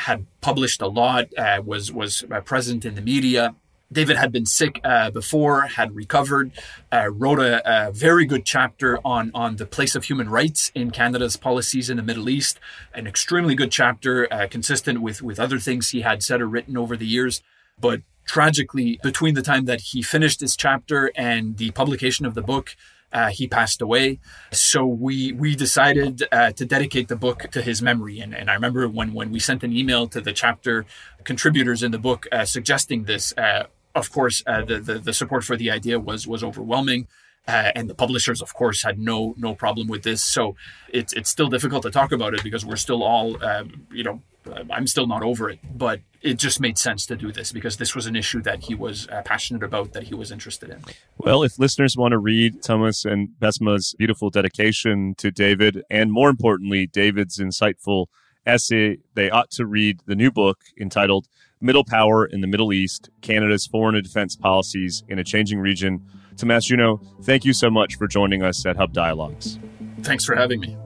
had 0.00 0.26
published 0.40 0.82
a 0.82 0.86
lot, 0.86 1.26
uh, 1.36 1.62
was 1.64 1.92
was 1.92 2.24
uh, 2.30 2.40
present 2.40 2.84
in 2.84 2.94
the 2.94 3.00
media. 3.00 3.54
David 3.92 4.16
had 4.16 4.32
been 4.32 4.46
sick 4.46 4.80
uh, 4.82 5.10
before, 5.10 5.62
had 5.62 5.94
recovered, 5.94 6.50
uh, 6.92 7.10
wrote 7.10 7.38
a, 7.38 7.88
a, 7.88 7.92
very 7.92 8.24
good 8.24 8.44
chapter 8.44 8.98
on 9.04 9.30
on 9.34 9.56
the 9.56 9.66
place 9.66 9.94
of 9.94 10.04
human 10.04 10.28
rights 10.28 10.72
in 10.74 10.90
Canada's 10.90 11.36
policies 11.36 11.88
in 11.88 11.96
the 11.96 12.02
Middle 12.02 12.28
East. 12.28 12.58
An 12.92 13.06
extremely 13.06 13.54
good 13.54 13.70
chapter, 13.70 14.32
uh, 14.32 14.48
consistent 14.50 15.00
with 15.00 15.22
with 15.22 15.38
other 15.38 15.58
things 15.58 15.90
he 15.90 16.00
had 16.00 16.22
said 16.22 16.40
or 16.40 16.48
written 16.48 16.76
over 16.76 16.96
the 16.96 17.06
years. 17.06 17.42
But 17.78 18.02
tragically, 18.26 18.98
between 19.02 19.34
the 19.34 19.42
time 19.42 19.66
that 19.66 19.80
he 19.80 20.02
finished 20.02 20.40
this 20.40 20.56
chapter 20.56 21.12
and 21.14 21.56
the 21.56 21.70
publication 21.72 22.26
of 22.26 22.34
the 22.34 22.42
book, 22.42 22.76
uh, 23.14 23.28
he 23.28 23.46
passed 23.46 23.80
away. 23.80 24.18
So 24.52 24.84
we 24.84 25.32
we 25.32 25.54
decided 25.54 26.24
uh, 26.32 26.50
to 26.52 26.64
dedicate 26.66 27.08
the 27.08 27.16
book 27.16 27.38
to 27.52 27.62
his 27.62 27.80
memory. 27.80 28.20
And, 28.20 28.34
and 28.34 28.50
I 28.50 28.54
remember 28.54 28.88
when 28.88 29.14
when 29.14 29.30
we 29.30 29.38
sent 29.38 29.62
an 29.62 29.72
email 29.72 30.08
to 30.08 30.20
the 30.20 30.32
chapter 30.32 30.84
contributors 31.22 31.82
in 31.82 31.92
the 31.92 31.98
book 31.98 32.26
uh, 32.32 32.44
suggesting 32.44 33.04
this. 33.04 33.32
Uh, 33.38 33.64
of 33.94 34.10
course, 34.10 34.42
uh, 34.48 34.64
the, 34.64 34.80
the, 34.80 34.98
the 34.98 35.12
support 35.12 35.44
for 35.44 35.56
the 35.56 35.70
idea 35.70 36.00
was 36.00 36.26
was 36.26 36.42
overwhelming. 36.42 37.06
Uh, 37.46 37.72
and 37.74 37.90
the 37.90 37.94
publishers, 37.94 38.40
of 38.40 38.54
course, 38.54 38.82
had 38.82 38.98
no 38.98 39.34
no 39.36 39.54
problem 39.54 39.86
with 39.86 40.02
this. 40.02 40.22
So 40.22 40.56
it's 40.88 41.12
it's 41.12 41.28
still 41.28 41.48
difficult 41.48 41.82
to 41.82 41.90
talk 41.90 42.10
about 42.10 42.32
it 42.32 42.42
because 42.42 42.64
we're 42.64 42.76
still 42.76 43.02
all, 43.02 43.42
um, 43.44 43.86
you 43.92 44.02
know, 44.02 44.22
I'm 44.70 44.86
still 44.86 45.06
not 45.06 45.22
over 45.22 45.50
it, 45.50 45.58
but 45.74 46.00
it 46.22 46.38
just 46.38 46.60
made 46.60 46.78
sense 46.78 47.06
to 47.06 47.16
do 47.16 47.32
this 47.32 47.52
because 47.52 47.76
this 47.76 47.94
was 47.94 48.06
an 48.06 48.16
issue 48.16 48.40
that 48.42 48.64
he 48.64 48.74
was 48.74 49.08
uh, 49.08 49.22
passionate 49.22 49.62
about, 49.62 49.92
that 49.92 50.04
he 50.04 50.14
was 50.14 50.30
interested 50.30 50.70
in. 50.70 50.82
Well, 51.18 51.42
if 51.42 51.58
listeners 51.58 51.96
want 51.96 52.12
to 52.12 52.18
read 52.18 52.62
Thomas 52.62 53.04
and 53.04 53.38
Bessma's 53.38 53.94
beautiful 53.98 54.30
dedication 54.30 55.14
to 55.16 55.30
David, 55.30 55.82
and 55.90 56.12
more 56.12 56.30
importantly, 56.30 56.86
David's 56.86 57.38
insightful 57.38 58.06
essay, 58.46 58.98
they 59.14 59.30
ought 59.30 59.50
to 59.52 59.66
read 59.66 60.00
the 60.06 60.14
new 60.14 60.30
book 60.30 60.60
entitled 60.80 61.28
Middle 61.60 61.84
Power 61.84 62.26
in 62.26 62.40
the 62.40 62.46
Middle 62.46 62.72
East 62.72 63.10
Canada's 63.22 63.66
Foreign 63.66 63.94
and 63.94 64.04
Defense 64.04 64.36
Policies 64.36 65.02
in 65.08 65.18
a 65.18 65.24
Changing 65.24 65.60
Region. 65.60 66.04
Tomas 66.36 66.66
Juneau, 66.66 67.00
thank 67.22 67.44
you 67.44 67.52
so 67.52 67.70
much 67.70 67.96
for 67.96 68.06
joining 68.06 68.42
us 68.42 68.66
at 68.66 68.76
Hub 68.76 68.92
Dialogues. 68.92 69.58
Thanks 70.02 70.24
for 70.24 70.34
having 70.34 70.60
me. 70.60 70.76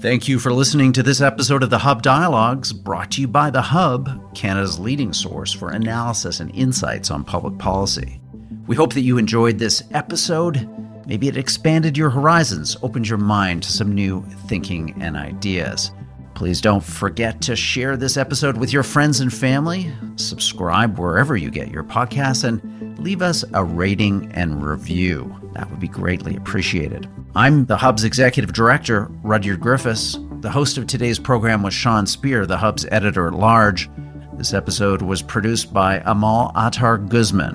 Thank 0.00 0.28
you 0.28 0.38
for 0.38 0.52
listening 0.52 0.92
to 0.92 1.02
this 1.02 1.22
episode 1.22 1.62
of 1.62 1.70
the 1.70 1.78
Hub 1.78 2.02
Dialogues, 2.02 2.74
brought 2.74 3.12
to 3.12 3.22
you 3.22 3.28
by 3.28 3.48
The 3.48 3.62
Hub, 3.62 4.34
Canada's 4.34 4.78
leading 4.78 5.14
source 5.14 5.52
for 5.52 5.70
analysis 5.70 6.40
and 6.40 6.54
insights 6.54 7.10
on 7.10 7.24
public 7.24 7.56
policy. 7.58 8.20
We 8.66 8.76
hope 8.76 8.92
that 8.92 9.00
you 9.00 9.16
enjoyed 9.16 9.58
this 9.58 9.82
episode. 9.92 10.68
Maybe 11.06 11.28
it 11.28 11.36
expanded 11.36 11.96
your 11.96 12.10
horizons, 12.10 12.76
opened 12.82 13.08
your 13.08 13.18
mind 13.18 13.62
to 13.62 13.72
some 13.72 13.94
new 13.94 14.22
thinking 14.46 14.94
and 15.02 15.16
ideas. 15.16 15.90
Please 16.34 16.60
don't 16.60 16.82
forget 16.82 17.40
to 17.42 17.54
share 17.54 17.96
this 17.96 18.16
episode 18.16 18.56
with 18.56 18.72
your 18.72 18.82
friends 18.82 19.20
and 19.20 19.32
family, 19.32 19.92
subscribe 20.16 20.98
wherever 20.98 21.36
you 21.36 21.50
get 21.50 21.70
your 21.70 21.84
podcasts, 21.84 22.42
and 22.42 22.98
leave 22.98 23.22
us 23.22 23.44
a 23.54 23.64
rating 23.64 24.32
and 24.32 24.64
review. 24.64 25.32
That 25.54 25.70
would 25.70 25.78
be 25.78 25.88
greatly 25.88 26.34
appreciated. 26.34 27.08
I'm 27.36 27.66
the 27.66 27.76
Hub's 27.76 28.02
executive 28.02 28.52
director, 28.52 29.08
Rudyard 29.22 29.60
Griffiths. 29.60 30.18
The 30.40 30.50
host 30.50 30.76
of 30.76 30.86
today's 30.88 31.20
program 31.20 31.62
was 31.62 31.72
Sean 31.72 32.06
Speer, 32.06 32.46
the 32.46 32.58
Hub's 32.58 32.84
editor 32.90 33.28
at 33.28 33.34
large. 33.34 33.88
This 34.34 34.52
episode 34.52 35.02
was 35.02 35.22
produced 35.22 35.72
by 35.72 36.02
Amal 36.04 36.50
Attar 36.56 36.98
Guzman. 36.98 37.54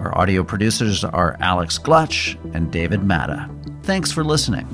Our 0.00 0.16
audio 0.18 0.42
producers 0.42 1.04
are 1.04 1.36
Alex 1.40 1.78
Glutch 1.78 2.36
and 2.54 2.72
David 2.72 3.04
Matta. 3.04 3.48
Thanks 3.84 4.10
for 4.10 4.24
listening. 4.24 4.66